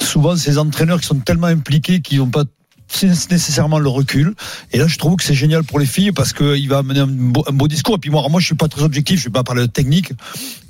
souvent, 0.00 0.36
ces 0.36 0.58
entraîneurs 0.58 1.00
qui 1.00 1.06
sont 1.06 1.16
tellement 1.16 1.46
impliqués, 1.46 2.00
qui 2.00 2.18
n'ont 2.18 2.26
pas 2.26 2.44
nécessairement 3.30 3.78
le 3.78 3.88
recul. 3.88 4.34
Et 4.72 4.78
là, 4.78 4.86
je 4.86 4.98
trouve 4.98 5.16
que 5.16 5.24
c'est 5.24 5.34
génial 5.34 5.64
pour 5.64 5.78
les 5.78 5.86
filles 5.86 6.12
parce 6.12 6.32
qu'il 6.32 6.68
va 6.68 6.78
amener 6.78 7.00
un 7.00 7.06
beau, 7.06 7.44
un 7.48 7.52
beau 7.52 7.68
discours. 7.68 7.96
Et 7.96 7.98
puis 7.98 8.10
moi, 8.10 8.26
moi, 8.30 8.40
je 8.40 8.46
suis 8.46 8.54
pas 8.54 8.68
très 8.68 8.82
objectif, 8.82 9.18
je 9.20 9.24
vais 9.24 9.30
pas 9.32 9.44
parler 9.44 9.62
de 9.62 9.66
technique 9.66 10.12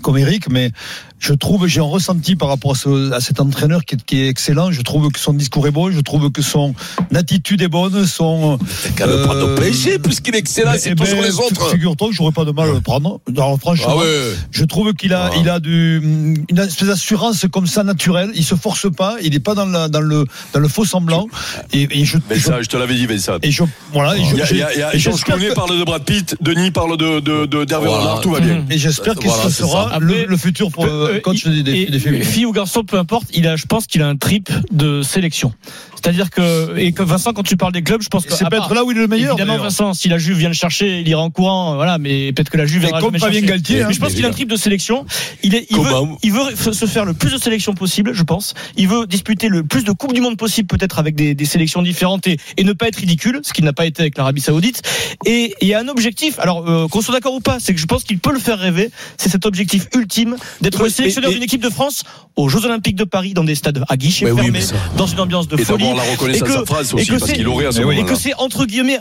comme 0.02 0.16
Eric, 0.16 0.48
mais 0.50 0.72
je 1.18 1.34
trouve, 1.34 1.66
j'ai 1.66 1.80
un 1.80 1.84
ressenti 1.84 2.34
par 2.34 2.48
rapport 2.48 2.72
à, 2.72 2.74
ce- 2.74 3.12
à 3.12 3.20
cet 3.20 3.38
entraîneur 3.40 3.84
qui 3.84 3.96
est, 3.96 4.02
qui 4.02 4.20
est 4.22 4.28
excellent. 4.28 4.70
Je 4.70 4.80
trouve 4.80 5.10
que 5.12 5.18
son 5.18 5.34
discours 5.34 5.66
est 5.66 5.70
bon, 5.70 5.90
je 5.90 6.00
trouve 6.00 6.30
que 6.32 6.40
son 6.40 6.74
attitude 7.14 7.60
est 7.60 7.68
bonne, 7.68 8.06
son. 8.06 8.58
Qu'à 8.96 9.06
le 9.06 9.22
prendre 9.22 9.44
au 9.44 9.48
Euh, 9.50 9.56
PSG, 9.56 9.98
puisqu'il 9.98 10.34
est 10.34 10.38
excellent, 10.38 10.72
c'est 10.78 10.92
eh 10.92 10.94
pas 10.94 11.04
ben, 11.04 11.10
sur 11.10 11.22
les 11.22 11.34
autres. 11.34 11.70
Figure-toi 11.70 12.08
que 12.08 12.14
j'aurais 12.14 12.32
pas 12.32 12.46
de 12.46 12.52
mal 12.52 12.70
à 12.70 12.72
le 12.72 12.80
prendre. 12.80 13.20
Alors, 13.36 13.58
franchement, 13.60 13.88
Ah 13.90 13.96
ouais. 13.98 14.34
je 14.50 14.64
trouve 14.64 14.94
qu'il 14.94 15.12
a, 15.12 15.30
Ah. 15.30 15.36
il 15.38 15.48
a 15.50 15.60
du, 15.60 16.00
une 16.48 16.58
espèce 16.58 16.88
d'assurance 16.88 17.44
comme 17.52 17.66
ça 17.66 17.84
naturelle. 17.84 18.30
Il 18.34 18.44
se 18.44 18.54
force 18.54 18.90
pas. 18.90 19.16
Il 19.22 19.32
n'est 19.32 19.38
pas 19.40 19.54
dans, 19.54 19.66
la, 19.66 19.88
dans 19.88 20.00
le, 20.00 20.24
dans 20.54 20.60
le 20.60 20.68
faux 20.68 20.86
semblant. 20.86 21.26
Et, 21.74 21.82
et 22.00 22.04
je, 22.10 22.18
je- 22.34 22.34
Vincent, 22.34 22.62
je 22.62 22.68
te 22.68 22.76
l'avais 22.76 22.94
dit, 22.94 23.06
Vincent. 23.06 23.36
et 23.42 23.50
je, 23.50 23.62
voilà. 23.92 24.16
Et 24.16 24.24
je- 24.24 24.34
Il 24.34 24.38
y 24.38 24.62
a, 24.62 24.72
il 24.74 24.78
y 24.78 24.82
a, 24.82 24.88
a- 24.88 24.92
que- 24.92 25.54
parle 25.54 25.78
de 25.78 25.84
Brad 25.84 26.04
Pitt, 26.04 26.36
Denis 26.40 26.70
parle 26.70 26.96
de, 26.96 27.20
de, 27.20 27.46
de, 27.46 27.64
d'Hervé 27.64 27.86
Voilà. 27.86 28.02
Renard, 28.04 28.20
tout 28.20 28.30
va 28.30 28.40
bien. 28.40 28.64
Et 28.70 28.78
j'espère 28.78 29.14
que 29.14 29.26
Voilà, 29.26 29.44
ce 29.44 29.50
sera 29.50 29.90
ça. 29.92 29.98
le, 30.00 30.36
futur 30.36 30.70
pour, 30.70 30.84
euh, 30.84 31.14
Euh, 31.16 31.20
coach 31.20 31.42
il- 31.46 31.62
des, 31.62 31.86
des, 31.86 31.98
féminines. 31.98 32.24
Fille 32.26 32.46
ou 32.46 32.52
garçon, 32.52 32.84
peu 32.84 32.98
importe, 32.98 33.28
il 33.34 33.46
a, 33.46 33.56
je 33.56 33.66
pense 33.66 33.86
qu'il 33.86 34.02
a 34.02 34.08
un 34.08 34.16
trip 34.16 34.50
de 34.72 35.02
sélection. 35.02 35.52
C'est-à-dire 35.94 36.30
que, 36.30 36.78
et 36.78 36.92
que 36.92 37.02
Vincent, 37.02 37.32
quand 37.34 37.42
tu 37.42 37.56
parles 37.58 37.72
des 37.72 37.82
clubs, 37.82 38.00
je 38.00 38.08
pense 38.08 38.24
que. 38.24 38.32
C'est 38.32 38.40
part- 38.44 38.50
peut-être 38.50 38.74
là 38.74 38.84
où 38.84 38.90
il 38.90 38.96
est 38.96 39.00
le 39.00 39.06
meilleur. 39.06 39.32
Évidemment, 39.34 39.52
d'ailleurs. 39.54 39.64
Vincent, 39.64 39.92
si 39.92 40.08
la 40.08 40.16
Juve 40.16 40.38
vient 40.38 40.48
le 40.48 40.54
chercher, 40.54 41.00
il 41.00 41.08
ira 41.08 41.20
en 41.20 41.28
courant, 41.30 41.74
voilà, 41.74 41.98
mais 41.98 42.32
peut-être 42.32 42.48
que 42.50 42.56
la 42.56 42.64
Juve 42.64 42.84
Mais 42.84 42.90
comme 43.00 43.18
Fabien 43.18 43.40
chercher. 43.40 43.42
Galtier, 43.46 43.82
hein. 43.82 43.86
Mais 43.88 43.94
je 43.94 44.00
pense 44.00 44.14
qu'il 44.14 44.24
a 44.24 44.28
un 44.28 44.32
trip 44.32 44.48
de 44.48 44.56
sélection. 44.56 45.04
Il, 45.42 45.54
est, 45.54 45.66
il, 45.70 45.76
veut, 45.76 45.84
il 46.22 46.32
veut 46.32 46.72
se 46.72 46.86
faire 46.86 47.04
le 47.04 47.12
plus 47.12 47.30
de 47.32 47.38
sélections 47.38 47.74
possible, 47.74 48.12
je 48.14 48.22
pense. 48.22 48.54
Il 48.78 48.88
veut 48.88 49.06
disputer 49.06 49.48
le 49.48 49.62
plus 49.62 49.84
de 49.84 49.92
Coupes 49.92 50.14
du 50.14 50.22
Monde 50.22 50.38
possible, 50.38 50.68
peut-être 50.68 50.98
avec 50.98 51.14
des, 51.14 51.34
des 51.34 51.44
sélections 51.44 51.82
différentes 51.82 51.99
et, 52.26 52.38
et 52.56 52.64
ne 52.64 52.72
pas 52.72 52.88
être 52.88 52.96
ridicule, 52.96 53.40
ce 53.42 53.52
qui 53.52 53.62
n'a 53.62 53.72
pas 53.72 53.86
été 53.86 54.02
avec 54.02 54.16
l'Arabie 54.16 54.40
Saoudite. 54.40 54.82
Et 55.26 55.54
il 55.60 55.68
y 55.68 55.74
a 55.74 55.80
un 55.80 55.88
objectif, 55.88 56.38
alors 56.38 56.68
euh, 56.68 56.88
qu'on 56.88 57.00
soit 57.00 57.14
d'accord 57.14 57.34
ou 57.34 57.40
pas, 57.40 57.58
c'est 57.60 57.74
que 57.74 57.80
je 57.80 57.86
pense 57.86 58.04
qu'il 58.04 58.18
peut 58.18 58.32
le 58.32 58.38
faire 58.38 58.58
rêver. 58.58 58.90
C'est 59.16 59.28
cet 59.28 59.46
objectif 59.46 59.86
ultime 59.94 60.36
d'être 60.60 60.82
le 60.82 60.88
sélectionneur 60.88 61.30
d'une 61.30 61.42
équipe 61.42 61.62
de 61.62 61.70
France 61.70 62.02
aux 62.36 62.48
Jeux 62.48 62.64
Olympiques 62.64 62.96
de 62.96 63.04
Paris 63.04 63.34
dans 63.34 63.44
des 63.44 63.54
stades 63.54 63.84
à 63.88 63.96
guichets 63.96 64.30
oui, 64.30 64.42
fermés, 64.42 64.60
dans 64.96 65.06
une 65.06 65.20
ambiance 65.20 65.48
de 65.48 65.58
Et 65.60 65.64
folie. 65.64 65.84
la 65.94 66.32
Et 66.34 66.40
que- 66.40 66.64
phrase 66.64 66.90
et 66.92 66.94
aussi, 66.94 67.06
que 67.06 67.18
parce 67.18 67.32
qu'il 67.32 67.46
aurait 67.48 67.66
à 67.66 67.72
ce 67.72 67.80
et 67.80 68.04
que 68.04 68.14
c'est 68.14 68.34
entre 68.34 68.64
guillemets, 68.66 68.98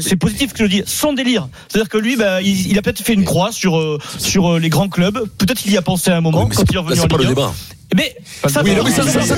c'est 0.00 0.16
positif 0.16 0.52
que 0.52 0.58
je 0.58 0.62
le 0.64 0.68
dis, 0.68 0.82
son 0.86 1.12
délire. 1.12 1.48
C'est-à-dire 1.68 1.88
que 1.88 1.98
lui, 1.98 2.16
bah, 2.16 2.42
il, 2.42 2.70
il 2.70 2.78
a 2.78 2.82
peut-être 2.82 3.00
fait 3.02 3.14
une 3.14 3.24
croix 3.24 3.52
sur 3.52 3.78
euh, 3.78 3.98
sur 4.18 4.52
euh, 4.54 4.58
les 4.58 4.68
grands 4.68 4.88
clubs. 4.88 5.26
Peut-être 5.38 5.60
qu'il 5.60 5.72
y 5.72 5.76
a 5.76 5.82
pensé 5.82 6.10
à 6.10 6.16
un 6.16 6.20
moment 6.20 6.44
Oui, 6.44 6.54
quand 6.54 6.64
il 6.68 6.74
est 6.74 6.78
revenu 6.78 7.00
en 7.00 7.16
Ligue 7.16 7.38
1. 7.38 7.52
Mais 7.96 8.14
ça, 8.46 8.62
Oui, 8.62 8.92
ça, 8.92 9.02
ça, 9.02 9.22
ça, 9.22 9.34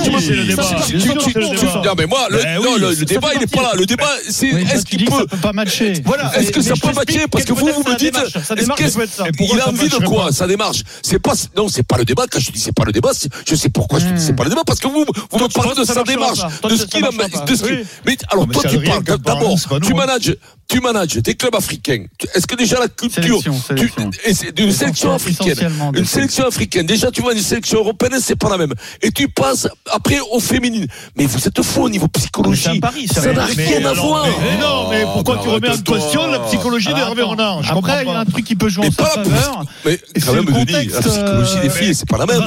mais 1.97 2.06
moi, 2.06 2.26
le, 2.30 2.38
oui, 2.59 2.80
le, 2.80 3.04
débat, 3.04 3.28
il 3.35 3.42
est 3.42 3.47
partie. 3.47 3.56
pas 3.56 3.62
là. 3.62 3.73
Le 3.78 3.87
débat, 3.87 4.11
c'est 4.28 4.49
est-ce 4.49 4.85
qu'il 4.85 5.04
peut. 5.06 5.26
pas 5.40 5.52
matcher. 5.52 5.94
Voilà. 6.04 6.37
Est-ce 6.37 6.52
que 6.52 6.61
ça 6.61 6.75
peut 6.75 6.92
matcher 6.92 7.26
Parce 7.30 7.44
que 7.44 7.52
vous, 7.52 7.66
vous 7.66 7.82
me 7.82 7.97
dites, 7.97 8.18
il 9.40 9.61
a 9.61 9.68
envie 9.68 9.88
de 9.88 10.04
quoi 10.06 10.32
Sa 10.32 10.47
démarche? 10.47 10.82
C'est 11.02 11.18
pas, 11.18 11.32
non, 11.56 11.68
c'est 11.68 11.82
pas 11.82 11.97
le 11.97 12.04
débat. 12.04 12.25
Quand 12.30 12.40
je 12.40 12.50
dis 12.50 12.61
c'est 12.61 12.75
pas 12.75 12.85
le 12.85 12.92
débat, 12.92 13.11
je 13.47 13.54
sais 13.54 13.68
pourquoi 13.71 13.99
je 13.99 14.06
dis 14.06 14.23
c'est 14.23 14.35
pas 14.35 14.44
le 14.44 14.50
débat. 14.50 14.62
Parce 14.66 14.80
que 14.80 14.88
vous, 14.88 15.06
vous 15.30 15.38
me 15.38 15.49
parlez 15.49 15.75
de 15.75 15.85
sa 15.85 16.02
démarche, 16.02 16.40
de 16.62 16.76
ce 16.76 16.85
qu'il 16.85 17.04
a. 17.04 17.11
Mais 18.06 18.16
alors, 18.28 18.49
toi, 18.49 18.62
tu 18.68 18.80
parles, 18.80 19.02
d'abord, 19.02 19.56
tu 19.82 19.92
hein. 19.92 19.97
manages, 19.97 20.37
tu 20.72 20.80
manages 20.80 21.16
des 21.16 21.34
clubs 21.34 21.54
africains. 21.54 22.04
Est-ce 22.34 22.46
que 22.46 22.56
déjà 22.56 22.78
la 22.80 22.88
culture, 22.88 23.22
Sélection, 23.42 23.54
sélection. 24.72 25.12
africaine, 25.14 25.72
une 25.94 26.04
sélection 26.06 26.46
africaine. 26.46 26.86
Déjà, 26.86 27.10
tu 27.10 27.20
vois, 27.20 27.34
une 27.34 27.40
sélection 27.40 27.78
européenne, 27.80 28.12
c'est 28.20 28.36
pas 28.36 28.48
la 28.48 28.56
même. 28.56 28.72
Et 29.02 29.10
tu 29.10 29.28
passes 29.28 29.68
après 29.92 30.18
aux 30.30 30.40
féminines. 30.40 30.86
Mais 31.16 31.26
vous 31.26 31.46
êtes 31.46 31.60
faux 31.62 31.82
au 31.82 31.90
niveau 31.90 32.08
psychologie. 32.08 32.80
pari, 32.80 33.06
c'est 33.06 33.20
Ça 33.20 33.32
n'a 33.34 33.44
rien 33.44 33.84
à 33.84 33.90
alors, 33.90 34.06
voir. 34.06 34.26
mais- 34.26 34.32
mais 34.54 34.60
non, 34.62 34.88
mais 34.90 35.02
pourquoi 35.12 35.38
tu 35.42 35.48
remets 35.50 35.68
en 35.68 35.76
question 35.76 36.26
la 36.30 36.38
psychologie 36.40 36.88
d'Hervé 36.94 37.20
attends. 37.22 37.30
Renard? 37.30 37.62
Je 37.62 37.68
Après, 37.68 37.80
comprends 37.80 38.00
il 38.00 38.06
y 38.06 38.10
a 38.16 38.20
un 38.20 38.24
truc 38.24 38.44
qui 38.46 38.56
peut 38.56 38.68
jouer 38.70 38.84
Mais 38.84 39.02
en 39.02 39.04
sa 39.06 39.10
pas 39.10 39.16
la- 39.18 39.24
faveur. 39.24 39.64
Mais 39.84 39.98
quand 40.24 40.32
même, 40.32 40.46
la 40.46 41.00
psychologie 41.00 41.60
des 41.60 41.68
euh, 41.68 41.70
filles, 41.70 41.94
c'est 41.94 42.08
pas 42.08 42.18
la 42.18 42.26
même, 42.26 42.40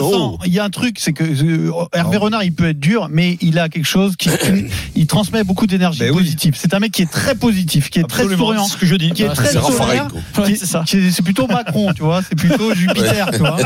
il 0.45 0.51
y 0.53 0.59
a 0.59 0.63
un 0.63 0.69
truc, 0.69 0.97
c'est 0.99 1.13
que 1.13 1.23
euh, 1.23 1.71
Hervé 1.93 2.17
Renard, 2.17 2.43
il 2.43 2.53
peut 2.53 2.69
être 2.69 2.79
dur, 2.79 3.07
mais 3.11 3.37
il 3.41 3.59
a 3.59 3.69
quelque 3.69 3.85
chose 3.87 4.15
qui, 4.17 4.29
il 4.95 5.05
transmet 5.07 5.43
beaucoup 5.43 5.67
d'énergie 5.67 5.99
Ben 5.99 6.11
positive. 6.13 6.55
C'est 6.59 6.73
un 6.73 6.79
mec 6.79 6.91
qui 6.91 7.03
est 7.03 7.11
très 7.11 7.35
positif, 7.35 7.89
qui 7.89 7.99
est 7.99 8.07
très 8.23 8.35
souriant, 8.35 8.65
ce 8.65 8.77
que 8.77 8.85
je 8.85 8.95
dis. 8.95 9.11
qui 9.11 9.23
est 9.23 9.29
très 9.29 9.47
C'est 9.51 9.59
solaire. 9.59 10.07
Plutôt 11.23 11.47
Macron, 11.47 11.91
tu 11.93 12.03
vois. 12.03 12.21
C'est 12.27 12.35
plutôt 12.35 12.73
Jupiter, 12.75 13.31
tu 13.31 13.39
vois. 13.39 13.57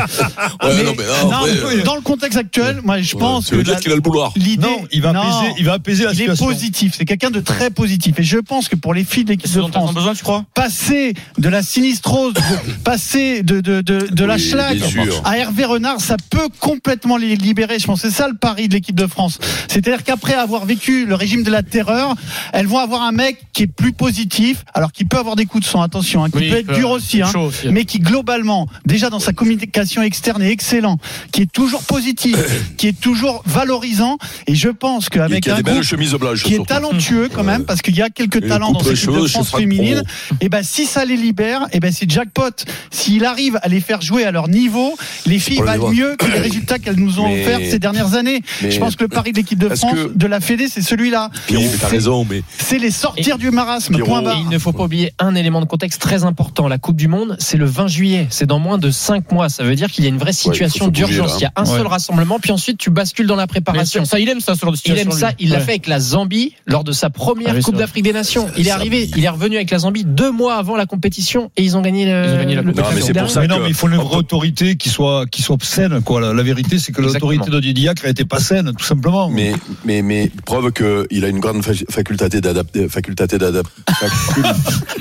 Dans 1.84 1.94
le 1.96 2.00
contexte 2.00 2.38
actuel, 2.38 2.80
moi, 2.84 3.00
je 3.00 3.16
pense 3.16 3.50
que 3.50 3.56
qu'il 3.80 3.92
a 3.92 3.94
le 3.94 4.00
boulard. 4.00 4.32
l'idée, 4.36 4.66
il 4.92 5.02
va 5.02 5.10
apaiser, 5.10 5.54
il 5.58 5.64
va 5.64 5.72
apaiser 5.74 6.04
la 6.04 6.10
il 6.10 6.14
est 6.14 6.16
situation. 6.18 6.46
positif. 6.46 6.94
C'est 6.96 7.04
quelqu'un 7.04 7.30
de 7.30 7.40
très 7.40 7.70
positif. 7.70 8.18
Et 8.18 8.22
je 8.22 8.38
pense 8.38 8.68
que 8.68 8.76
pour 8.76 8.94
les 8.94 9.04
filles 9.04 9.24
de 9.24 9.30
l'équipe 9.30 9.52
de 9.52 9.60
France, 9.68 9.94
besoin, 9.94 10.14
tu 10.14 10.22
crois? 10.22 10.44
passer 10.54 11.14
de 11.38 11.48
la 11.48 11.62
sinistrose, 11.62 12.34
passer 12.84 13.42
de, 13.42 13.60
de, 13.60 13.80
de, 13.80 14.08
de 14.10 14.24
la 14.24 14.38
sûr. 14.38 15.22
à 15.24 15.38
Hervé 15.38 15.64
Renard, 15.64 16.00
ça 16.00 16.16
peut 16.30 16.48
complètement 16.58 17.16
les 17.16 17.36
libérer. 17.36 17.78
Je 17.78 17.86
pense 17.86 18.02
que 18.02 18.08
c'est 18.08 18.14
ça 18.16 18.28
le 18.28 18.36
pari 18.36 18.68
de 18.68 18.74
l'équipe 18.74 18.96
de 18.96 19.06
France. 19.06 19.38
C'est-à-dire 19.68 20.04
qu'après 20.04 20.34
avoir 20.34 20.64
vécu 20.64 21.06
le 21.06 21.14
régime 21.14 21.42
de 21.42 21.50
la 21.50 21.62
terreur, 21.62 22.14
elles 22.52 22.66
vont 22.66 22.78
avoir 22.78 23.02
un 23.02 23.12
mec 23.12 23.38
qui 23.52 23.64
est 23.64 23.66
plus 23.66 23.92
positif, 23.92 24.39
alors 24.74 24.92
qui 24.92 25.04
peut 25.04 25.18
avoir 25.18 25.36
des 25.36 25.46
coups 25.46 25.64
de 25.64 25.68
sang, 25.70 25.82
attention, 25.82 26.24
hein, 26.24 26.30
qui 26.30 26.38
Oui, 26.38 26.50
peut 26.50 26.56
être 26.58 26.70
euh, 26.70 26.74
dur 26.74 26.90
aussi, 26.90 27.22
hein, 27.22 27.30
mais 27.70 27.84
qui 27.84 27.98
globalement, 27.98 28.66
déjà 28.86 29.10
dans 29.10 29.18
sa 29.20 29.32
communication 29.32 30.02
externe 30.02 30.42
est 30.42 30.50
excellent, 30.50 30.98
qui 31.32 31.42
est 31.42 31.52
toujours 31.52 31.82
positif, 31.82 32.36
qui 32.76 32.88
est 32.88 32.98
toujours 33.00 33.42
valorisant. 33.46 34.18
Et 34.46 34.54
je 34.54 34.68
pense 34.68 35.08
qu'avec 35.08 35.46
un 35.48 35.60
groupe 35.60 35.82
qui 36.44 36.54
est 36.54 36.66
talentueux 36.66 37.28
quand 37.32 37.44
même 37.44 37.64
parce 37.64 37.82
qu'il 37.82 37.96
y 37.96 38.02
a 38.02 38.10
quelques 38.10 38.36
Et 38.44 38.48
talents 38.48 38.72
dans 38.72 38.80
cette 38.80 38.92
équipe 38.96 39.08
de 39.10 39.14
cheveux 39.14 39.26
chez 39.26 39.32
France 39.34 39.50
féminine 39.50 40.02
et 40.40 40.48
ben 40.48 40.62
si 40.62 40.86
ça 40.86 41.04
les 41.04 41.16
libère 41.16 41.66
et 41.72 41.80
ben 41.80 41.92
c'est 41.92 42.10
jackpot. 42.10 42.50
S'il 42.90 43.24
arrive 43.24 43.58
à 43.62 43.68
les 43.68 43.80
faire 43.80 44.00
jouer 44.00 44.24
à 44.24 44.30
leur 44.30 44.48
niveau 44.48 44.94
les 45.26 45.38
filles 45.38 45.60
valent 45.62 45.90
mieux 45.90 46.16
que 46.16 46.26
les 46.26 46.38
résultats 46.38 46.78
qu'elles 46.78 46.98
nous 46.98 47.20
ont 47.20 47.28
Mais- 47.28 47.42
offerts 47.42 47.60
ces 47.70 47.78
dernières 47.78 48.14
années. 48.14 48.42
mais- 48.62 48.70
je 48.70 48.78
pense 48.78 48.96
que 48.96 49.02
le 49.04 49.08
pari 49.08 49.32
de 49.32 49.36
l'équipe 49.36 49.58
de 49.58 49.68
France 49.74 49.94
que- 49.94 50.12
de 50.14 50.26
la 50.26 50.40
Fédé 50.40 50.68
c'est 50.68 50.82
celui-là. 50.82 51.30
Pierrot, 51.46 51.64
t'as 51.72 51.78
C'est- 51.78 51.86
raison, 51.86 52.26
mais 52.28 52.42
c'est 52.58 52.78
les 52.78 52.90
sortir 52.90 53.38
du 53.38 53.50
marasme 53.50 53.94
Pierrot, 53.94 54.10
point 54.20 54.32
Et 54.32 54.34
barre 54.34 54.42
il 54.42 54.48
ne 54.48 54.58
faut 54.58 54.72
pas 54.72 54.84
oublier 54.84 55.12
un 55.18 55.34
élément 55.34 55.60
de 55.60 55.66
contexte 55.66 56.00
très 56.00 56.24
important. 56.24 56.68
La 56.68 56.78
Coupe 56.78 56.96
du 56.96 57.08
Monde, 57.08 57.36
c'est 57.38 57.56
le 57.56 57.64
20 57.64 57.86
juillet. 57.88 58.26
C'est 58.30 58.46
dans 58.46 58.58
moins 58.58 58.78
de 58.78 58.90
5 58.90 59.32
mois. 59.32 59.48
Ça 59.48 59.64
veut 59.64 59.74
dire 59.74 59.90
qu'il 59.90 60.04
y 60.04 60.06
a 60.06 60.10
une 60.10 60.18
vraie 60.18 60.32
situation 60.32 60.88
d'urgence. 60.88 61.36
Il 61.38 61.42
y 61.42 61.46
a 61.46 61.52
un 61.56 61.64
seul 61.64 61.86
rassemblement, 61.86 62.38
puis 62.40 62.52
ensuite 62.52 62.78
tu 62.78 62.90
bascules 62.90 63.26
dans 63.26 63.36
la 63.36 63.46
préparation. 63.46 64.04
ça, 64.04 64.18
il 64.18 64.28
aime 64.28 64.40
ça, 64.40 64.54
ce 64.54 64.60
genre 64.60 64.72
de 64.72 64.78
Il 64.84 64.98
aime 64.98 65.10
ça, 65.12 65.28
lui. 65.30 65.36
il 65.40 65.50
l'a 65.50 65.56
Ouais. 65.58 65.62
fait 65.64 65.70
avec 65.72 65.86
la 65.86 66.00
Zambie 66.00 66.54
lors 66.66 66.84
de 66.84 66.92
sa 66.92 67.10
première 67.10 67.54
Ah 67.56 67.60
Coupe 67.60 67.76
d'Afrique 67.76 68.04
des 68.04 68.12
Nations. 68.12 68.48
Il 68.56 68.66
est 68.66 68.70
arrivé, 68.70 69.08
il 69.16 69.24
est 69.24 69.28
revenu 69.28 69.56
avec 69.56 69.70
la 69.70 69.78
Zambie 69.78 70.04
deux 70.04 70.30
mois 70.30 70.54
avant 70.56 70.76
la 70.76 70.86
compétition 70.86 71.50
et 71.56 71.62
ils 71.64 71.76
ont 71.76 71.82
gagné 71.82 72.04
le. 72.06 72.24
Ils 72.26 72.34
ont 72.34 72.38
gagné 72.38 72.54
la 72.54 72.62
compétition. 72.62 72.90
Non, 72.90 72.96
mais 72.96 73.02
c'est 73.02 73.12
pour 73.14 73.30
ça 73.30 73.40
Mais 73.40 73.46
non, 73.48 73.56
que- 73.58 73.62
mais 73.62 73.68
il 73.68 73.74
faut 73.74 73.88
une 73.88 73.96
vraie 73.96 74.16
autorité 74.16 74.76
qui 74.76 74.88
soit, 74.88 75.26
qui 75.26 75.42
soit 75.42 75.56
saine, 75.62 76.00
quoi. 76.02 76.20
La, 76.20 76.32
la 76.32 76.42
vérité, 76.42 76.78
c'est 76.78 76.92
que 76.92 77.00
l'autorité 77.02 77.50
de 77.50 77.60
Didier 77.60 77.72
Diacre 77.74 78.06
n'était 78.06 78.24
pas 78.24 78.40
saine, 78.40 78.72
tout 78.76 78.84
simplement. 78.84 79.28
Mais, 79.28 79.52
mais, 79.84 80.02
mais, 80.02 80.30
preuve 80.46 80.72
qu'il 80.72 81.24
a 81.24 81.28
une 81.28 81.38
grande 81.40 81.62
fa- 81.62 81.72
faculté 81.90 82.28
d'adapter, 82.40 82.88
faculté 82.88 83.26
d'adapter. 83.26 83.70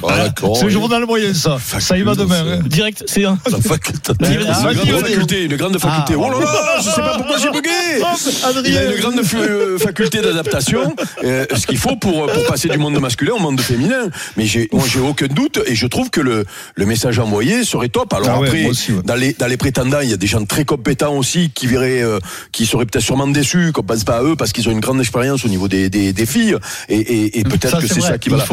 Ah, 0.07 0.27
c'est 0.55 0.63
le 0.65 0.69
journal 0.69 1.05
moyen, 1.05 1.33
ça. 1.33 1.57
Ça 1.79 1.97
y 1.97 2.01
va 2.01 2.15
demain. 2.15 2.43
hein. 2.47 2.59
Direct, 2.65 3.03
c'est 3.07 3.25
un. 3.25 3.37
La 3.51 3.59
faculté. 3.59 4.11
Ah, 4.21 4.25
Une 4.31 4.43
grande 4.43 5.01
vas-y. 5.01 5.13
faculté, 5.13 5.43
une 5.45 5.55
grande 5.55 5.77
faculté. 5.79 6.13
Ah. 6.15 6.19
oh 6.21 6.29
là 6.31 6.39
là, 6.39 6.77
je 6.79 6.89
sais 6.89 7.01
pas 7.01 7.17
pourquoi 7.17 7.37
j'ai 7.37 7.49
bugué. 7.51 7.69
Il 7.97 8.03
a 8.03 8.47
Adrien. 8.47 8.91
une 8.91 8.99
grande 9.01 9.21
euh, 9.35 9.77
faculté 9.77 10.21
d'adaptation, 10.21 10.95
euh, 11.23 11.45
ce 11.55 11.67
qu'il 11.67 11.77
faut 11.77 11.95
pour, 11.95 12.27
pour 12.27 12.45
passer 12.45 12.69
du 12.69 12.77
monde 12.77 12.99
masculin 12.99 13.33
au 13.33 13.39
monde 13.39 13.59
féminin. 13.61 14.09
Mais 14.37 14.45
j'ai, 14.45 14.69
moi, 14.71 14.83
j'ai 14.91 14.99
aucun 14.99 15.27
doute 15.27 15.59
et 15.65 15.75
je 15.75 15.87
trouve 15.87 16.09
que 16.09 16.21
le, 16.21 16.45
le 16.75 16.85
message 16.85 17.19
envoyé 17.19 17.63
serait 17.63 17.89
top. 17.89 18.13
Alors 18.13 18.29
Ah 18.31 18.39
ouais, 18.39 18.47
après, 18.47 18.61
moi 18.63 18.71
aussi, 18.71 18.91
ouais. 18.93 19.01
dans 19.03 19.15
les, 19.15 19.33
dans 19.33 19.47
les 19.47 19.57
prétendants, 19.57 19.99
il 20.01 20.09
y 20.09 20.13
a 20.13 20.17
des 20.17 20.27
gens 20.27 20.43
très 20.45 20.65
compétents 20.65 21.13
aussi 21.15 21.51
qui 21.53 21.67
verraient, 21.67 22.01
euh, 22.01 22.19
qui 22.51 22.65
seraient 22.65 22.85
peut-être 22.85 23.03
sûrement 23.03 23.27
déçus, 23.27 23.71
qu'on 23.73 23.83
pense 23.83 24.03
pas 24.03 24.17
à 24.17 24.23
eux 24.23 24.35
parce 24.35 24.51
qu'ils 24.53 24.67
ont 24.69 24.71
une 24.71 24.79
grande 24.79 24.99
expérience 24.99 25.45
au 25.45 25.49
niveau 25.49 25.67
des, 25.67 25.89
des, 25.89 26.13
des 26.13 26.25
filles 26.25 26.55
et, 26.87 26.97
et, 26.97 27.39
et 27.39 27.43
peut-être 27.43 27.79
que 27.79 27.87
c'est 27.87 28.01
ça 28.01 28.17
qui 28.17 28.29
va 28.29 28.37
la- 28.37 28.45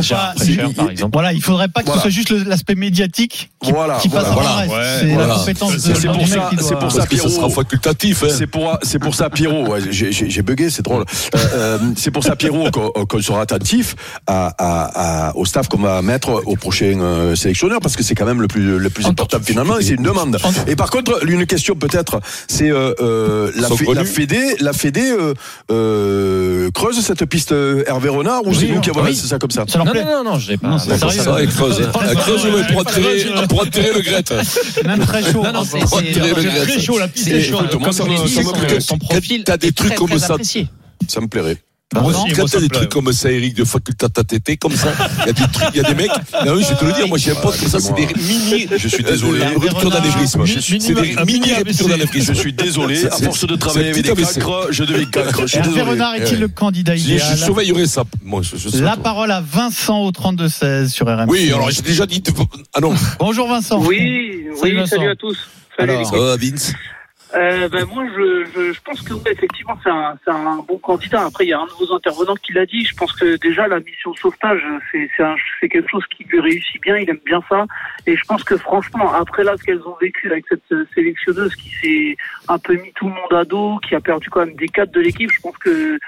Cher, 0.54 0.68
par 0.74 0.90
exemple. 0.90 1.12
voilà 1.12 1.32
il 1.32 1.42
faudrait 1.42 1.68
pas 1.68 1.80
que 1.80 1.86
Voilà. 1.86 2.02
ce 2.02 2.10
soit 2.10 2.10
juste 2.10 2.30
l'aspect 2.46 2.74
médiatique 2.74 3.50
qui, 3.62 3.72
Voilà, 3.72 3.96
qui 3.96 4.08
passe 4.08 4.26
voilà, 4.32 4.56
reste. 4.56 4.72
Ouais, 4.72 4.78
c'est 5.00 5.06
voilà. 5.08 5.28
la 5.28 5.34
compétence 5.34 5.72
de, 5.74 5.78
C'est 5.78 6.06
pour 6.08 6.26
ça- 6.28 6.48
qui 6.50 6.56
doit- 6.56 6.64
c'est 6.68 6.74
pour 6.78 6.92
ça 6.92 6.98
Parce 6.98 7.08
que 7.08 7.16
ça 7.16 7.22
Pierrot. 7.24 7.28
sera 7.28 7.50
facultatif. 7.50 8.22
hein. 8.22 8.28
C'est 8.36 8.46
pour, 8.46 8.78
c'est 8.82 8.98
pour 8.98 9.14
ça, 9.14 9.30
Pierrot. 9.30 9.66
ouais, 9.68 9.80
j'ai- 9.90 10.42
bugué, 10.42 10.70
c'est 10.70 10.82
drôle. 10.82 11.04
Euh, 11.34 11.38
euh, 11.54 11.78
c'est 11.96 12.10
pour 12.10 12.22
ça, 12.24 12.36
Pierrot, 12.36 12.70
qu'on 13.08 13.22
sera 13.22 13.40
attentif 13.40 13.96
à, 14.26 14.46
à, 14.58 15.28
à- 15.30 15.36
au 15.36 15.44
staff 15.44 15.68
qu'on 15.68 15.78
va 15.78 16.02
mettre 16.02 16.42
au 16.46 16.56
prochain 16.56 16.98
euh, 17.00 17.34
sélectionneur, 17.34 17.80
parce 17.80 17.96
que 17.96 18.02
c'est 18.02 18.14
quand 18.14 18.26
même 18.26 18.40
le 18.40 18.48
plus, 18.48 18.78
le 18.78 18.90
plus 18.90 19.06
important 19.06 19.38
finalement, 19.42 19.78
et 19.78 19.82
c'est 19.82 19.94
une 19.94 20.02
demande. 20.02 20.36
Et 20.66 20.76
par 20.76 20.90
contre, 20.90 21.24
une 21.26 21.46
question 21.46 21.74
peut-être, 21.74 22.20
c'est 22.48 22.70
euh, 22.70 22.92
euh, 23.00 23.50
la, 23.56 23.68
la 23.94 24.04
Fédé, 24.04 24.56
la 24.60 24.72
Fédé 24.72 25.10
euh, 25.10 25.34
euh, 25.86 26.70
creuse 26.72 27.00
cette 27.00 27.24
piste 27.26 27.52
Hervé 27.86 28.08
Renard 28.08 28.46
ou 28.46 28.54
c'est 28.54 28.68
nous 28.68 28.80
qui 28.80 28.90
avons 28.90 29.02
oui. 29.02 29.10
lancé 29.10 29.26
ça 29.26 29.38
comme 29.38 29.50
ça? 29.50 29.64
Non, 29.76 29.84
non, 29.84 30.24
non, 30.24 30.35
non, 30.36 30.42
je 30.42 30.50
l'ai 30.50 30.56
pas. 30.58 30.68
Non, 30.68 30.78
c'est 30.78 30.98
sérieux. 30.98 31.22
Ça, 31.22 31.36
elle 31.40 31.48
creuse. 31.48 31.90
creuse 32.16 32.46
ouais, 32.46 32.66
pour 32.72 32.80
attirer, 32.82 33.24
pour 33.48 33.62
attirer 33.62 33.92
le 33.94 34.00
grette. 34.00 34.34
même 34.84 35.00
très 35.00 35.22
chaud 35.32 35.42
Non, 35.42 35.52
non, 35.52 35.64
c'est-. 35.64 36.12
Très 36.12 36.80
chaud, 36.80 36.98
la 36.98 37.08
piste 37.08 37.28
est 37.28 37.42
chaude. 37.42 37.74
Moi, 37.78 37.92
ça 37.92 38.04
me- 38.04 38.80
son- 38.80 38.98
profil 38.98 39.44
T'as 39.44 39.56
des 39.56 39.72
trucs 39.72 39.94
comme 39.94 40.18
ça. 40.18 40.36
Ça 41.08 41.20
me 41.20 41.28
plairait. 41.28 41.58
Moi 41.94 42.02
aussi, 42.06 42.32
Quand 42.34 42.46
t'as 42.46 42.58
des 42.60 42.68
plaît. 42.68 42.78
trucs 42.80 42.90
comme 42.90 43.12
ça, 43.12 43.30
Eric, 43.30 43.54
de 43.54 43.62
facultata 43.64 44.24
tété, 44.24 44.56
comme 44.56 44.74
ça, 44.74 44.88
il 45.20 45.26
y 45.26 45.30
a 45.30 45.32
des 45.32 45.42
trucs, 45.52 45.68
il 45.72 45.76
y 45.76 45.80
a 45.80 45.82
des 45.84 45.94
mecs. 45.94 46.10
Non, 46.44 46.60
je 46.60 46.68
vais 46.68 46.74
te 46.74 46.84
le 46.84 46.92
dire, 46.92 47.06
moi 47.06 47.16
j'ai 47.16 47.30
un 47.30 47.36
pote 47.36 47.56
comme 47.60 47.68
ça, 47.68 47.78
c'est 47.78 47.94
des 47.94 48.06
mini. 48.06 48.66
Je 48.76 48.88
suis 48.88 49.04
désolé. 49.04 49.40
euh, 49.40 49.56
ruptures 49.56 49.90
d'anévrisme. 49.90 50.44
Je 50.44 50.58
suis- 50.58 50.80
C'est 50.80 50.94
des 50.94 51.14
mini 51.24 51.52
ruptures 51.54 51.88
d'anévrisme. 51.88 52.34
Je 52.34 52.38
suis 52.40 52.52
désolé, 52.52 53.06
à 53.06 53.10
force 53.12 53.46
de 53.46 53.54
travailler 53.54 53.90
avec 53.90 54.02
des 54.04 54.24
cancres, 54.24 54.66
je 54.72 54.82
deviens 54.82 55.06
suis 55.46 55.58
Hervé 55.58 55.68
désolé. 55.70 55.90
Renard 55.92 56.14
est-il 56.16 56.40
le 56.40 56.48
candidat 56.48 56.96
Je, 56.96 57.02
je 57.02 57.12
idéal 57.12 57.38
surveillerai 57.38 57.86
ça. 57.86 58.02
Moi, 58.24 58.42
je, 58.42 58.56
je 58.56 58.68
sais 58.68 58.80
La 58.80 58.96
parole 58.96 59.30
à 59.30 59.40
Vincent 59.40 60.00
au 60.02 60.10
32-16 60.10 60.88
sur 60.88 61.06
RMC. 61.06 61.26
Oui, 61.28 61.52
alors 61.52 61.70
j'ai 61.70 61.82
déjà 61.82 62.04
dit. 62.06 62.20
Ah 62.74 62.80
non, 62.80 62.94
Bonjour 63.20 63.46
Vincent. 63.46 63.78
Oui, 63.80 64.42
Salut, 64.60 64.80
oui, 64.80 64.88
salut 64.88 65.08
à 65.10 65.14
tous. 65.14 65.38
Salut 65.78 65.92
Vince? 66.40 66.72
Euh, 67.36 67.68
ben 67.68 67.84
moi, 67.92 68.04
je, 68.16 68.44
je, 68.54 68.72
je 68.72 68.80
pense 68.80 69.02
que 69.02 69.12
ouais, 69.12 69.32
effectivement, 69.32 69.76
c'est 69.82 69.90
un, 69.90 70.16
c'est 70.24 70.30
un 70.30 70.56
bon 70.66 70.78
candidat. 70.78 71.26
Après, 71.26 71.44
il 71.44 71.48
y 71.48 71.52
a 71.52 71.58
un 71.60 71.66
de 71.66 71.72
vos 71.72 71.94
intervenants 71.94 72.34
qui 72.36 72.52
l'a 72.54 72.64
dit. 72.64 72.84
Je 72.84 72.94
pense 72.94 73.12
que 73.12 73.36
déjà 73.36 73.68
la 73.68 73.78
mission 73.80 74.14
sauvetage, 74.14 74.62
c'est 74.90 75.10
c'est 75.16 75.22
un- 75.22 75.34
c'est 75.60 75.68
quelque 75.68 75.90
chose 75.90 76.04
qui 76.16 76.24
lui 76.24 76.40
réussit 76.40 76.80
bien. 76.80 76.96
Il 76.96 77.10
aime 77.10 77.20
bien 77.26 77.42
ça. 77.48 77.66
Et 78.06 78.16
je 78.16 78.24
pense 78.24 78.42
que 78.42 78.56
franchement, 78.56 79.12
après 79.12 79.44
là, 79.44 79.54
ce 79.58 79.64
qu'elles 79.64 79.82
ont 79.86 79.96
vécu 80.00 80.30
avec 80.30 80.44
cette 80.48 80.72
sélectionneuse 80.94 81.54
qui 81.56 81.68
s'est 81.80 82.16
un 82.48 82.58
peu 82.58 82.74
mis 82.74 82.92
tout 82.94 83.06
le 83.06 83.12
monde 83.14 83.32
à 83.34 83.44
dos, 83.44 83.78
qui 83.86 83.94
a 83.94 84.00
perdu 84.00 84.30
quand 84.30 84.46
même 84.46 84.54
des 84.56 84.68
cadres 84.68 84.92
de 84.92 85.00
l'équipe, 85.00 85.30
je 85.30 85.40
pense 85.42 85.58
que 85.58 85.98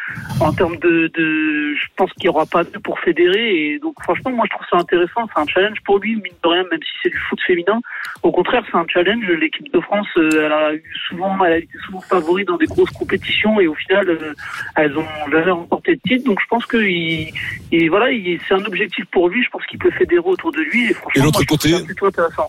en 0.40 0.52
termes 0.54 0.76
de, 0.78 1.08
de 1.14 1.74
je 1.74 1.86
pense 1.96 2.10
qu'il 2.14 2.22
n'y 2.30 2.34
aura 2.34 2.46
pas 2.46 2.64
de 2.64 2.78
pour 2.78 2.98
fédérer. 3.00 3.72
Et 3.74 3.78
donc, 3.80 3.94
franchement, 4.02 4.30
moi, 4.30 4.46
je 4.50 4.56
trouve 4.56 4.66
ça 4.70 4.78
intéressant. 4.78 5.28
C'est 5.34 5.40
un 5.42 5.46
challenge 5.46 5.78
pour 5.84 5.98
lui, 5.98 6.14
mine 6.16 6.32
de 6.42 6.48
rien, 6.48 6.64
même 6.70 6.80
si 6.82 6.90
c'est 7.02 7.10
du 7.10 7.18
foot 7.28 7.40
féminin. 7.46 7.80
Au 8.22 8.32
contraire, 8.32 8.62
c'est 8.70 8.78
un 8.78 8.86
challenge. 8.88 9.26
L'équipe 9.28 9.70
de 9.72 9.80
France, 9.80 10.06
euh, 10.16 10.30
elle 10.46 10.52
a 10.52 10.74
eu 10.74 10.82
souvent, 11.18 11.44
elle 11.44 11.52
a 11.52 11.58
été 11.58 11.78
souvent 11.84 12.00
favori 12.00 12.44
dans 12.44 12.56
des 12.56 12.66
grosses 12.66 12.90
compétitions 12.90 13.60
et 13.60 13.66
au 13.66 13.74
final, 13.74 14.08
euh, 14.08 14.34
elles 14.76 14.96
ont 14.96 15.04
jamais 15.30 15.50
remporté 15.50 15.96
de 15.96 16.00
titre. 16.06 16.24
Donc, 16.24 16.38
je 16.40 16.46
pense 16.48 16.64
que 16.66 16.76
il, 16.78 17.32
il- 17.72 17.88
voilà, 17.90 18.10
il- 18.12 18.38
c'est 18.46 18.54
un 18.54 18.64
objectif 18.64 19.04
pour 19.10 19.28
lui. 19.28 19.42
Je 19.42 19.50
pense 19.50 19.64
qu'il 19.66 19.78
peut 19.78 19.90
fédérer 19.90 20.22
autour 20.24 20.52
de 20.52 20.60
lui. 20.60 20.90
Et, 20.90 20.94
franchement, 20.94 21.20
Et 21.22 21.24
l'autre 21.24 21.44
côté 21.44 21.70
ça 21.70 21.80
plutôt 21.80 22.06
intéressant. 22.06 22.48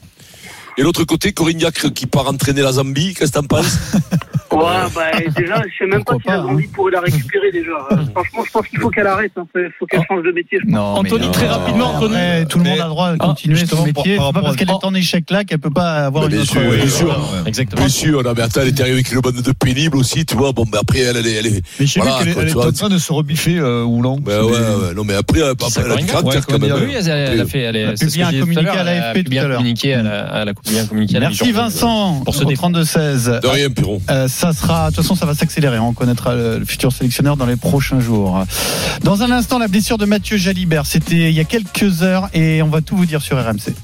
Et 0.78 0.84
l'autre 0.84 1.04
côté, 1.04 1.34
Corignac 1.34 1.74
qui 1.94 2.06
part 2.06 2.28
entraîner 2.28 2.62
la 2.62 2.72
Zambie, 2.74 3.14
qu'est-ce 3.14 3.32
que 3.32 3.40
t'en 3.40 3.46
penses? 3.48 3.92
Ouais, 4.52 4.66
bah, 4.96 5.02
déjà, 5.38 5.62
je 5.68 5.78
sais 5.78 5.90
même 5.90 6.04
pas 6.04 6.14
Pourquoi 6.14 6.20
si 6.22 6.28
la 6.30 6.38
pas, 6.38 6.42
Zambie 6.50 6.68
pourrait 6.68 6.92
la 6.92 7.02
récupérer 7.02 7.52
déjà. 7.52 7.70
Euh, 7.92 7.98
Franchement, 8.14 8.44
je 8.46 8.52
pense 8.52 8.68
qu'il 8.68 8.80
faut 8.80 8.90
qu'elle 8.90 9.08
arrête. 9.08 9.32
Il 9.56 9.70
faut 9.80 9.86
qu'elle 9.86 10.02
change 10.08 10.24
de 10.24 10.32
métier. 10.32 10.60
je 10.60 10.66
pense. 10.66 10.74
Non, 10.74 10.82
Anthony, 10.96 11.26
mais, 11.28 11.32
très 11.32 11.48
euh, 11.48 11.52
rapidement, 11.52 11.96
Anthony. 11.96 12.16
Après, 12.16 12.46
tout 12.46 12.58
le 12.60 12.64
monde 12.66 12.80
a 12.80 12.84
le 12.84 12.90
droit 12.90 13.12
de 13.12 13.18
Ah, 13.20 13.26
continuer 13.28 13.66
son 13.66 13.86
métier. 13.86 14.04
C'est 14.14 14.18
par 14.18 14.34
pas 14.34 14.42
parce 14.42 14.56
qu'elle 14.56 14.70
est 14.70 14.84
en 14.86 14.94
échec 14.94 15.26
là 15.30 15.44
qu'elle 15.44 15.60
peut 15.60 15.70
pas 15.70 16.06
avoir 16.06 16.24
Mais 16.28 16.36
une 16.36 16.42
bien 16.44 16.44
autre. 16.44 16.52
sûr, 16.52 16.62
bien 16.62 16.84
euh, 16.84 16.88
sûr. 16.88 17.44
Exactement. 17.46 17.80
Bien 17.82 17.90
sûr, 17.90 18.24
non, 18.24 18.34
mais 18.36 18.42
attends, 18.44 18.62
elle 18.62 18.68
est 18.70 18.80
arrivée 18.82 18.96
avec 18.96 19.12
une 19.12 19.20
bande 19.22 19.42
de 19.42 19.52
pénibles 19.52 19.98
aussi, 19.98 20.26
tu 20.26 20.36
vois. 20.36 20.52
Bon, 20.52 20.66
mais 20.72 20.78
après, 20.80 21.00
elle, 21.00 21.18
elle 21.18 21.28
est. 21.28 21.34
Elle 21.36 21.48
est 21.48 21.62
Mais 21.80 21.86
j'ai 21.86 22.00
Voilà, 22.00 22.24
vu 22.24 22.34
qu'elle 22.36 22.48
est 22.50 22.56
en 22.56 22.72
train 22.72 22.90
de 22.90 22.98
se 22.98 23.14
rebiffer, 23.14 23.58
euh, 23.60 23.84
Oulon. 23.84 24.20
ben 24.20 24.44
ouais, 24.44 24.52
ouais, 24.52 24.94
non, 24.96 25.04
mais 25.04 25.16
après, 25.16 25.40
elle, 25.40 25.46
a 25.92 25.96
du 25.96 26.06
caractère 26.06 26.46
quand 26.48 26.60
même. 26.60 26.74
Oui, 26.74 26.94
elle, 26.96 27.08
elle 27.08 27.42
a 27.42 27.46
fait, 27.46 27.60
elle, 27.60 27.76
Elle 27.76 27.90
a 27.90 27.96
ce 27.98 28.06
je 28.06 28.22
tout 28.22 28.40
communiqué 28.40 28.68
à 28.68 28.84
l'AFP 28.84 29.24
tout 29.24 29.30
bien 29.30 29.44
à 29.44 29.48
l'heure. 29.48 29.62
elle 29.62 30.50
a 30.50 30.54
bien 30.70 30.86
communiqué 30.86 31.18
à 31.18 31.20
la 31.20 31.28
Merci. 31.28 31.52
Vincent 31.52 32.22
Pour 32.26 32.34
défendre. 32.46 32.82
32-16. 32.82 33.42
De 33.42 33.48
rien, 33.48 33.70
Piron. 33.70 34.02
Ça 34.40 34.54
sera, 34.54 34.90
de 34.90 34.96
toute 34.96 35.04
façon, 35.04 35.16
ça 35.16 35.26
va 35.26 35.36
s'accélérer. 35.36 35.80
On 35.80 35.92
connaîtra 35.92 36.34
le, 36.34 36.60
le 36.60 36.64
futur 36.64 36.94
sélectionneur 36.94 37.36
dans 37.36 37.46
les 37.46 37.58
prochains 37.58 38.00
jours. 38.00 38.46
Dans 39.04 39.22
un 39.22 39.32
instant, 39.32 39.60
la 39.60 39.68
blessure 39.68 39.98
de 39.98 40.06
Mathieu 40.06 40.38
Jalibert. 40.38 40.86
C'était 40.86 41.30
il 41.30 41.36
y 41.36 41.42
a 41.42 41.44
quelques 41.44 42.04
heures 42.04 42.30
et 42.34 42.62
on 42.62 42.70
va 42.70 42.80
tout 42.80 42.96
vous 42.96 43.06
dire 43.06 43.22
sur 43.22 43.38
RMC. 43.38 43.76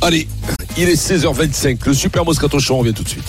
Allez, 0.00 0.28
il 0.78 0.88
est 0.88 0.94
16h25. 0.94 1.78
Le 1.86 1.92
Super 1.92 2.24
Moscato 2.24 2.60
Show, 2.60 2.76
on 2.76 2.78
revient 2.78 2.94
tout 2.94 3.02
de 3.02 3.08
suite. 3.08 3.24